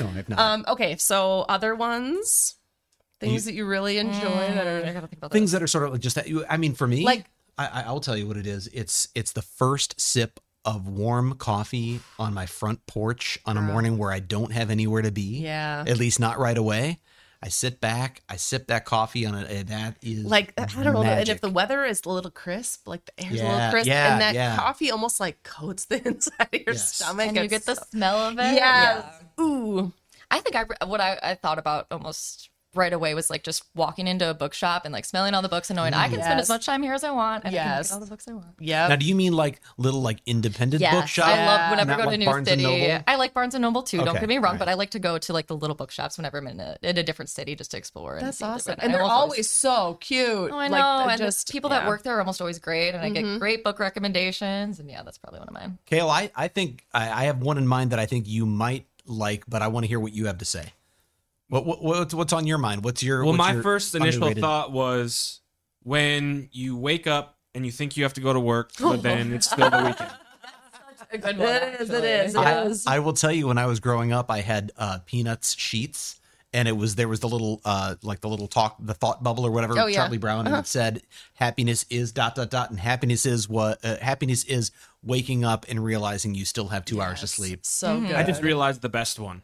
No, 0.00 0.10
I've 0.16 0.28
not. 0.28 0.38
Um, 0.38 0.64
okay, 0.68 0.96
so 0.96 1.44
other 1.48 1.74
ones, 1.74 2.56
things 3.20 3.44
that 3.44 3.54
you 3.54 3.64
really 3.66 3.98
enjoy 3.98 4.20
that 4.20 4.66
I 4.66 4.70
are 4.70 4.92
gotta 4.92 5.06
think 5.06 5.18
about 5.18 5.32
things 5.32 5.52
that 5.52 5.62
are 5.62 5.66
sort 5.68 5.84
of 5.84 5.92
like 5.92 6.00
just 6.00 6.16
that. 6.16 6.28
you- 6.28 6.44
I 6.48 6.56
mean, 6.56 6.74
for 6.74 6.86
me, 6.86 7.04
Like- 7.04 7.26
I, 7.58 7.66
I- 7.66 7.82
I'll 7.82 8.00
tell 8.00 8.16
you 8.16 8.26
what 8.26 8.36
it 8.36 8.46
is. 8.46 8.66
It's 8.68 9.08
it's 9.14 9.32
the 9.32 9.42
first 9.42 10.00
sip 10.00 10.40
of 10.64 10.88
warm 10.88 11.34
coffee 11.36 12.00
on 12.18 12.34
my 12.34 12.44
front 12.46 12.84
porch 12.86 13.38
on 13.46 13.56
a 13.56 13.62
morning 13.62 13.96
where 13.98 14.10
I 14.10 14.18
don't 14.18 14.52
have 14.52 14.68
anywhere 14.68 15.00
to 15.02 15.12
be. 15.12 15.38
Yeah. 15.38 15.84
at 15.86 15.96
least 15.98 16.18
not 16.18 16.40
right 16.40 16.58
away. 16.58 16.98
I 17.42 17.48
sit 17.48 17.80
back, 17.80 18.22
I 18.28 18.36
sip 18.36 18.66
that 18.68 18.84
coffee 18.84 19.26
on 19.26 19.34
it. 19.34 19.50
and 19.50 19.68
That 19.68 19.96
is 20.02 20.24
like 20.24 20.54
I 20.58 20.64
don't 20.82 20.94
know, 20.94 21.02
and 21.02 21.28
if 21.28 21.40
the 21.40 21.50
weather 21.50 21.84
is 21.84 22.02
a 22.04 22.08
little 22.08 22.30
crisp, 22.30 22.88
like 22.88 23.04
the 23.06 23.24
air's 23.24 23.40
a 23.40 23.44
little 23.44 23.70
crisp, 23.70 23.88
yeah, 23.88 24.12
and 24.12 24.20
that 24.20 24.34
yeah. 24.34 24.56
coffee 24.56 24.90
almost 24.90 25.20
like 25.20 25.42
coats 25.42 25.84
the 25.86 25.96
inside 26.06 26.48
of 26.52 26.60
your 26.66 26.74
Yes. 26.74 26.94
stomach, 26.96 27.28
and 27.28 27.36
you 27.36 27.42
It's 27.44 27.50
get 27.50 27.66
the 27.66 27.74
smell 27.74 28.28
of 28.28 28.38
it. 28.38 28.54
yes, 28.54 29.04
Yeah. 29.38 29.44
ooh, 29.44 29.92
I 30.30 30.40
think 30.40 30.56
I 30.56 30.86
what 30.86 31.00
I, 31.00 31.18
I 31.22 31.34
thought 31.34 31.58
about 31.58 31.86
almost 31.90 32.50
right 32.76 32.92
away 32.92 33.14
was 33.14 33.30
like 33.30 33.42
just 33.42 33.64
walking 33.74 34.06
into 34.06 34.28
a 34.28 34.34
bookshop 34.34 34.84
and 34.84 34.92
like 34.92 35.04
smelling 35.04 35.34
all 35.34 35.42
the 35.42 35.48
books 35.48 35.70
and 35.70 35.76
knowing 35.76 35.94
I 35.94 36.08
can 36.08 36.20
spend 36.20 36.40
as 36.40 36.48
much 36.48 36.66
time 36.66 36.82
here 36.82 36.94
as 36.94 37.04
I 37.04 37.10
want 37.10 37.44
and 37.44 37.54
I 37.54 37.58
can 37.58 37.68
Yes. 37.68 37.88
get 37.88 37.94
all 37.94 38.00
the 38.00 38.06
books 38.06 38.28
I 38.28 38.32
want. 38.32 38.46
yeah. 38.60 38.88
now, 38.88 38.96
do 38.96 39.06
you 39.06 39.14
mean 39.14 39.32
like 39.32 39.60
little 39.78 40.02
like 40.02 40.20
independent 40.26 40.80
Yes, 40.80 40.94
bookshop? 40.94 41.28
I 41.28 41.46
love 41.46 41.70
whenever 41.70 41.92
I 41.92 41.96
go 41.96 42.02
to 42.04 42.10
a 42.10 42.16
new 42.16 42.26
Barnes 42.26 42.48
city. 42.48 42.92
I 43.06 43.16
like 43.16 43.34
Barnes 43.34 43.54
and 43.54 43.62
Noble 43.62 43.82
too. 43.82 44.04
Don't 44.04 44.18
get 44.20 44.28
me 44.28 44.38
wrong, 44.38 44.52
right. 44.52 44.58
but 44.58 44.68
I 44.68 44.74
like 44.74 44.90
to 44.90 44.98
go 44.98 45.18
to 45.18 45.32
like 45.32 45.46
the 45.46 45.56
little 45.56 45.76
bookshops 45.76 46.16
whenever 46.16 46.38
I'm 46.38 46.46
in 46.46 46.60
a, 46.60 46.76
in 46.82 46.98
a 46.98 47.02
different 47.02 47.30
city 47.30 47.54
just 47.54 47.70
to 47.72 47.76
explore. 47.76 48.16
And 48.16 48.26
That's 48.26 48.38
see 48.38 48.44
awesome, 48.44 48.70
they've 48.72 48.76
got. 48.76 48.84
and 48.84 48.92
I 48.92 48.96
they're 48.96 49.02
almost 49.02 49.22
always 49.22 49.50
so 49.50 49.98
cute. 50.00 50.50
Oh, 50.52 50.58
I 50.58 50.68
know. 50.68 50.76
Like, 50.76 51.10
and 51.10 51.18
just 51.18 51.50
people 51.50 51.70
yeah. 51.70 51.80
that 51.80 51.88
work 51.88 52.02
there 52.02 52.16
are 52.16 52.20
almost 52.20 52.40
always 52.40 52.58
great, 52.58 52.90
and 52.90 53.02
I 53.02 53.10
get 53.10 53.24
mm-hmm. 53.24 53.38
great 53.38 53.64
book 53.64 53.78
recommendations. 53.78 54.80
And 54.80 54.90
yeah, 54.90 55.02
that's 55.02 55.18
probably 55.18 55.40
one 55.40 55.48
of 55.48 55.54
mine. 55.54 55.78
Kale, 55.86 56.08
I, 56.08 56.30
I 56.34 56.48
think 56.48 56.84
I, 56.92 57.22
I 57.22 57.24
have 57.24 57.42
one 57.42 57.58
in 57.58 57.66
mind 57.66 57.90
that 57.90 57.98
I 57.98 58.06
think 58.06 58.28
you 58.28 58.46
might 58.46 58.86
like, 59.06 59.44
but 59.48 59.62
I 59.62 59.68
want 59.68 59.84
to 59.84 59.88
hear 59.88 60.00
what 60.00 60.12
you 60.12 60.26
have 60.26 60.38
to 60.38 60.44
say. 60.44 60.72
What, 61.48 61.64
what 61.66 61.82
what's 61.82 62.14
what's 62.14 62.32
on 62.32 62.46
your 62.46 62.58
mind? 62.58 62.84
What's 62.84 63.02
your 63.02 63.20
Well, 63.24 63.28
what's 63.32 63.38
my 63.38 63.52
your 63.52 63.62
first 63.62 63.94
initial 63.94 64.24
underrated- 64.24 64.42
thought 64.42 64.72
was 64.72 65.40
when 65.82 66.48
you 66.52 66.76
wake 66.76 67.06
up 67.06 67.38
and 67.54 67.64
you 67.64 67.70
think 67.72 67.96
you 67.96 68.02
have 68.02 68.14
to 68.14 68.20
go 68.20 68.32
to 68.32 68.40
work, 68.40 68.72
but 68.80 69.02
then 69.02 69.32
it's 69.32 69.50
still 69.50 69.70
the 69.70 69.76
weekend. 69.84 70.10
A 71.12 71.18
good 71.18 71.38
one. 71.38 71.46
It 71.48 71.80
is, 71.80 71.90
it 71.90 71.94
actually. 71.94 72.08
is, 72.08 72.34
it 72.34 72.38
I, 72.38 72.62
is. 72.64 72.86
I 72.88 72.98
will 72.98 73.12
tell 73.12 73.30
you 73.30 73.46
when 73.46 73.58
I 73.58 73.66
was 73.66 73.78
growing 73.78 74.12
up, 74.12 74.28
I 74.28 74.40
had 74.40 74.72
uh, 74.76 74.98
peanuts 75.06 75.54
sheets, 75.56 76.18
and 76.52 76.66
it 76.66 76.76
was 76.76 76.96
there 76.96 77.06
was 77.06 77.20
the 77.20 77.28
little 77.28 77.60
uh, 77.64 77.94
like 78.02 78.20
the 78.22 78.28
little 78.28 78.48
talk, 78.48 78.76
the 78.80 78.92
thought 78.92 79.22
bubble 79.22 79.46
or 79.46 79.52
whatever, 79.52 79.78
Oh, 79.78 79.86
yeah. 79.86 79.98
Charlie 79.98 80.18
Brown, 80.18 80.48
and 80.48 80.56
it 80.56 80.66
said 80.66 81.02
happiness 81.34 81.86
is 81.90 82.10
dot 82.10 82.34
dot 82.34 82.50
dot, 82.50 82.70
and 82.70 82.80
happiness 82.80 83.24
is 83.24 83.48
what 83.48 83.78
uh, 83.84 83.96
happiness 83.98 84.42
is 84.44 84.72
waking 85.04 85.44
up 85.44 85.64
and 85.68 85.82
realizing 85.82 86.34
you 86.34 86.44
still 86.44 86.66
have 86.68 86.84
two 86.84 87.00
hours 87.00 87.20
to 87.20 87.28
sleep. 87.28 87.64
so 87.64 88.00
good. 88.00 88.10
I 88.16 88.24
just 88.24 88.42
realized 88.42 88.82
the 88.82 88.88
best 88.88 89.20
one. 89.20 89.42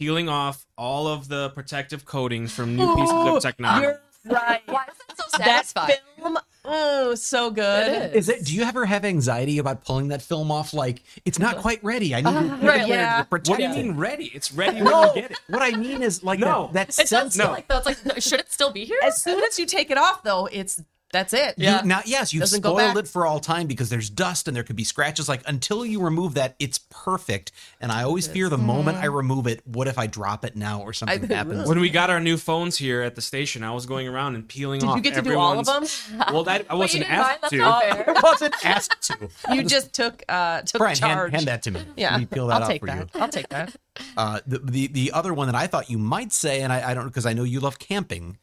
Peeling 0.00 0.30
off 0.30 0.64
all 0.78 1.06
of 1.06 1.28
the 1.28 1.50
protective 1.50 2.06
coatings 2.06 2.50
from 2.52 2.74
new 2.74 2.96
pieces 2.96 3.14
of 3.14 3.42
technology. 3.42 3.84
You're 3.84 4.00
right. 4.34 4.62
Why 4.64 4.84
is 4.84 4.94
that 5.36 5.66
so 5.66 5.78
That 5.84 6.00
film, 6.16 6.38
oh, 6.64 7.14
so 7.14 7.50
good. 7.50 7.88
It 7.92 8.14
Is 8.16 8.30
it? 8.30 8.46
Do 8.46 8.54
you 8.54 8.62
ever 8.62 8.86
have 8.86 9.04
anxiety 9.04 9.58
about 9.58 9.84
pulling 9.84 10.08
that 10.08 10.22
film 10.22 10.50
off? 10.50 10.72
Like 10.72 11.02
it's 11.26 11.38
not 11.38 11.58
quite 11.58 11.84
ready. 11.84 12.14
I 12.14 12.22
need 12.22 12.30
to 12.32 12.38
uh-huh. 12.38 12.56
put 12.56 12.64
it 12.64 12.68
right, 12.68 12.88
yeah. 12.88 13.18
to 13.18 13.24
protect 13.28 13.48
What 13.50 13.56
do 13.58 13.62
you 13.62 13.70
it. 13.70 13.76
mean 13.88 13.96
ready? 13.98 14.30
It's 14.34 14.50
ready 14.52 14.76
when 14.76 14.84
No, 14.84 15.14
you 15.14 15.20
get 15.20 15.30
it. 15.32 15.38
what 15.48 15.60
I 15.60 15.76
mean 15.76 16.02
is 16.02 16.24
like 16.24 16.38
No. 16.40 16.70
that, 16.72 16.88
that 16.88 16.98
It 16.98 17.08
does 17.08 17.08
sense. 17.10 17.36
feel 17.36 17.46
No. 17.48 17.52
like 17.52 17.68
that's 17.68 17.84
like 17.84 18.06
no, 18.06 18.14
should 18.14 18.40
it 18.40 18.50
still 18.50 18.72
be 18.72 18.86
here? 18.86 19.00
As 19.02 19.22
soon 19.22 19.44
as 19.44 19.58
you 19.58 19.66
take 19.66 19.90
it 19.90 19.98
off, 19.98 20.22
though, 20.22 20.46
it's 20.50 20.82
that's 21.12 21.32
it. 21.32 21.54
You, 21.58 21.64
Yeah. 21.64 21.82
now, 21.84 22.02
yes, 22.04 22.32
you've 22.32 22.40
Doesn't 22.42 22.60
go 22.60 22.76
spoiled 22.76 22.98
it 22.98 23.08
for 23.08 23.26
all 23.26 23.40
time 23.40 23.66
because 23.66 23.88
there's 23.90 24.08
dust 24.10 24.46
and 24.46 24.56
there 24.56 24.62
could 24.62 24.76
be 24.76 24.84
scratches. 24.84 25.28
Like 25.28 25.42
until 25.46 25.84
you 25.84 26.00
remove 26.00 26.34
that, 26.34 26.54
it's 26.58 26.78
perfect. 26.90 27.52
And 27.80 27.90
I 27.90 28.02
always 28.04 28.26
fear 28.28 28.48
the 28.48 28.58
moment 28.58 28.98
I 28.98 29.06
remove 29.06 29.46
it. 29.46 29.60
What 29.66 29.88
if 29.88 29.98
I 29.98 30.06
drop 30.06 30.44
it 30.44 30.54
now 30.56 30.82
or 30.82 30.92
something 30.92 31.30
I- 31.30 31.34
happens? 31.34 31.68
When 31.68 31.80
we 31.80 31.90
got 31.90 32.10
our 32.10 32.20
new 32.20 32.36
phones 32.36 32.76
here 32.78 33.02
at 33.02 33.14
the 33.16 33.22
station, 33.22 33.62
I 33.64 33.72
was 33.72 33.86
going 33.86 34.06
around 34.08 34.34
and 34.36 34.46
peeling 34.48 34.80
Did 34.80 34.88
off. 34.88 34.96
you 34.96 35.02
get 35.02 35.14
to 35.14 35.22
do 35.22 35.36
all 35.38 35.58
of 35.58 35.66
them? 35.66 35.82
everyone's- 35.84 36.10
Well, 36.32 36.44
that, 36.44 36.66
I 36.70 36.74
wasn't 36.74 37.04
didn't 37.04 37.18
mind? 37.18 37.28
asked 37.30 37.40
That's 37.40 37.50
to. 37.52 37.56
not 37.58 37.82
fair. 37.90 38.04
I 38.16 38.20
wasn't 38.22 38.54
asked 38.64 39.02
to. 39.02 39.28
You 39.54 39.62
just 39.64 39.92
took 39.92 40.22
uh 40.28 40.62
took 40.62 40.78
Bryan, 40.78 40.96
hand, 40.98 41.12
charge. 41.16 41.32
hand 41.32 41.46
that 41.48 41.62
to 41.64 41.70
me. 41.72 41.82
Yeah, 41.96 42.12
Let 42.12 42.20
me 42.20 42.26
peel 42.26 42.46
that 42.46 42.56
I'll 42.56 42.62
off 42.62 42.68
take 42.68 42.80
for 42.82 42.86
that. 42.86 43.10
you. 43.14 43.20
I'll 43.20 43.28
take 43.28 43.48
that. 43.48 43.74
Uh, 44.16 44.40
the, 44.46 44.58
the 44.60 44.86
the 44.86 45.12
other 45.12 45.34
one 45.34 45.46
that 45.48 45.54
I 45.56 45.66
thought 45.66 45.90
you 45.90 45.98
might 45.98 46.32
say, 46.32 46.60
and 46.62 46.72
I, 46.72 46.90
I 46.90 46.94
don't 46.94 47.06
because 47.06 47.26
I 47.26 47.32
know 47.32 47.42
you 47.42 47.60
love 47.60 47.78
camping, 47.78 48.38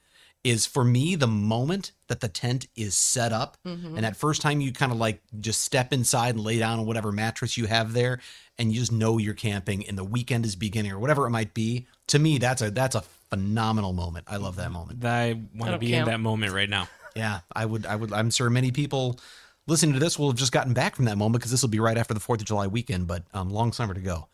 is 0.47 0.65
for 0.65 0.83
me 0.83 1.15
the 1.15 1.27
moment 1.27 1.91
that 2.07 2.19
the 2.21 2.27
tent 2.27 2.67
is 2.75 2.95
set 2.95 3.31
up, 3.33 3.57
Mm-hmm. 3.65 3.95
and 3.95 4.03
that 4.03 4.15
first 4.15 4.41
time 4.41 4.61
you 4.61 4.71
kind 4.71 4.91
of 4.91 4.97
like 4.97 5.21
just 5.39 5.61
step 5.61 5.91
inside 5.93 6.35
and 6.35 6.43
lay 6.43 6.57
down 6.59 6.79
on 6.79 6.85
whatever 6.85 7.11
mattress 7.11 7.57
you 7.57 7.65
have 7.67 7.93
there, 7.93 8.19
and 8.57 8.71
you 8.71 8.79
just 8.79 8.91
know 8.91 9.17
you're 9.17 9.33
camping, 9.33 9.87
and 9.87 9.97
the 9.97 10.03
weekend 10.03 10.45
is 10.45 10.55
beginning 10.55 10.91
or 10.91 10.99
whatever 10.99 11.25
it 11.27 11.31
might 11.31 11.53
be. 11.53 11.87
To 12.07 12.19
me, 12.19 12.37
that's 12.37 12.61
a 12.61 12.71
that's 12.71 12.95
a 12.95 13.01
phenomenal 13.29 13.93
moment. 13.93 14.25
I 14.29 14.37
love 14.37 14.55
that 14.55 14.71
moment. 14.71 15.03
I 15.03 15.39
want 15.55 15.73
to 15.73 15.77
be 15.77 15.91
count. 15.91 16.07
in 16.07 16.13
that 16.13 16.19
moment 16.19 16.53
right 16.53 16.69
now. 16.69 16.87
Yeah, 17.15 17.39
I 17.55 17.65
would 17.65 17.85
I 17.85 17.95
would 17.95 18.13
I'm 18.13 18.29
sure 18.29 18.49
many 18.49 18.71
people 18.71 19.19
listening 19.65 19.93
to 19.93 19.99
this 19.99 20.17
will 20.17 20.29
have 20.29 20.37
just 20.37 20.51
gotten 20.53 20.73
back 20.73 20.95
from 20.95 21.05
that 21.05 21.17
moment 21.17 21.39
because 21.41 21.51
this 21.51 21.61
will 21.61 21.69
be 21.69 21.79
right 21.79 21.97
after 21.97 22.13
the 22.13 22.19
Fourth 22.21 22.39
of 22.41 22.47
July 22.47 22.67
weekend, 22.67 23.05
but 23.07 23.23
um, 23.33 23.49
long 23.49 23.73
summer 23.73 23.93
to 23.93 23.99
go. 23.99 24.27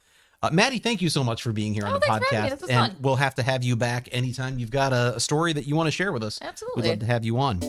Uh, 0.43 0.49
Maddie, 0.51 0.77
thank 0.79 1.01
you 1.01 1.07
so 1.07 1.23
much 1.23 1.41
for 1.41 1.53
being 1.53 1.73
here 1.73 1.85
on 1.85 1.93
Oh, 1.93 1.99
the 1.99 2.05
for 2.05 2.19
me. 2.19 2.25
podcast, 2.25 2.61
and 2.63 2.69
fun. 2.91 2.95
we'll 2.99 3.15
have 3.15 3.33
to 3.35 3.43
have 3.43 3.63
you 3.63 3.77
back 3.77 4.09
anytime 4.11 4.59
you've 4.59 4.71
got 4.71 4.91
a, 4.91 5.15
a 5.15 5.19
story 5.21 5.53
that 5.53 5.65
you 5.65 5.75
want 5.77 5.87
to 5.87 5.91
share 5.91 6.11
with 6.11 6.21
us. 6.21 6.37
Absolutely. 6.41 6.81
we'd 6.81 6.89
love 6.89 6.99
to 6.99 7.05
have 7.05 7.23
you 7.23 7.39
on. 7.39 7.61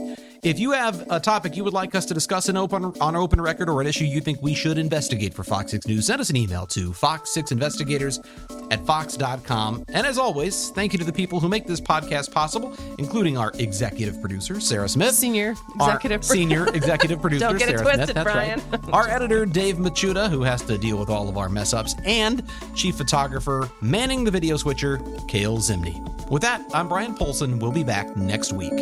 If 0.44 0.58
you 0.58 0.72
have 0.72 1.10
a 1.10 1.18
topic 1.18 1.56
you 1.56 1.64
would 1.64 1.72
like 1.72 1.94
us 1.94 2.04
to 2.04 2.12
discuss 2.12 2.50
in 2.50 2.56
open 2.58 2.92
on 3.00 3.16
open 3.16 3.40
record 3.40 3.70
or 3.70 3.80
an 3.80 3.86
issue 3.86 4.04
you 4.04 4.20
think 4.20 4.42
we 4.42 4.52
should 4.52 4.76
investigate 4.76 5.32
for 5.32 5.42
Fox 5.42 5.70
Six 5.70 5.86
News, 5.86 6.06
send 6.06 6.20
us 6.20 6.28
an 6.28 6.36
email 6.36 6.66
to 6.66 6.90
fox6investigators 6.90 8.22
at 8.70 8.84
fox.com. 8.84 9.86
And 9.88 10.06
as 10.06 10.18
always, 10.18 10.68
thank 10.68 10.92
you 10.92 10.98
to 10.98 11.04
the 11.04 11.14
people 11.14 11.40
who 11.40 11.48
make 11.48 11.66
this 11.66 11.80
podcast 11.80 12.30
possible, 12.30 12.76
including 12.98 13.38
our 13.38 13.52
executive 13.58 14.20
producer 14.20 14.60
Sarah 14.60 14.86
Smith, 14.86 15.14
Senior 15.14 15.54
executive 15.76 16.22
senior 16.22 16.66
executive 16.74 17.20
producer 17.22 17.46
Don't 17.46 17.58
get 17.58 17.70
it 17.70 17.78
Sarah 17.78 17.96
twisted, 17.96 18.04
Smith. 18.10 18.14
That's 18.14 18.32
Bryan. 18.34 18.62
right. 18.70 18.88
Our 18.92 19.08
editor 19.08 19.46
Dave 19.46 19.76
Machuda, 19.76 20.28
who 20.28 20.42
has 20.42 20.60
to 20.64 20.76
deal 20.76 20.98
with 20.98 21.08
all 21.08 21.30
of 21.30 21.38
our 21.38 21.48
mess 21.48 21.72
ups, 21.72 21.94
and 22.04 22.42
chief 22.74 22.96
photographer 22.96 23.70
manning 23.80 24.24
the 24.24 24.30
video 24.30 24.58
switcher, 24.58 25.00
Kale 25.26 25.56
Zimney. 25.56 25.98
With 26.30 26.42
that, 26.42 26.62
I'm 26.74 26.86
Bryan 26.86 27.14
Polzin. 27.14 27.58
We'll 27.62 27.72
be 27.72 27.84
back 27.84 28.14
next 28.14 28.52
week. 28.52 28.74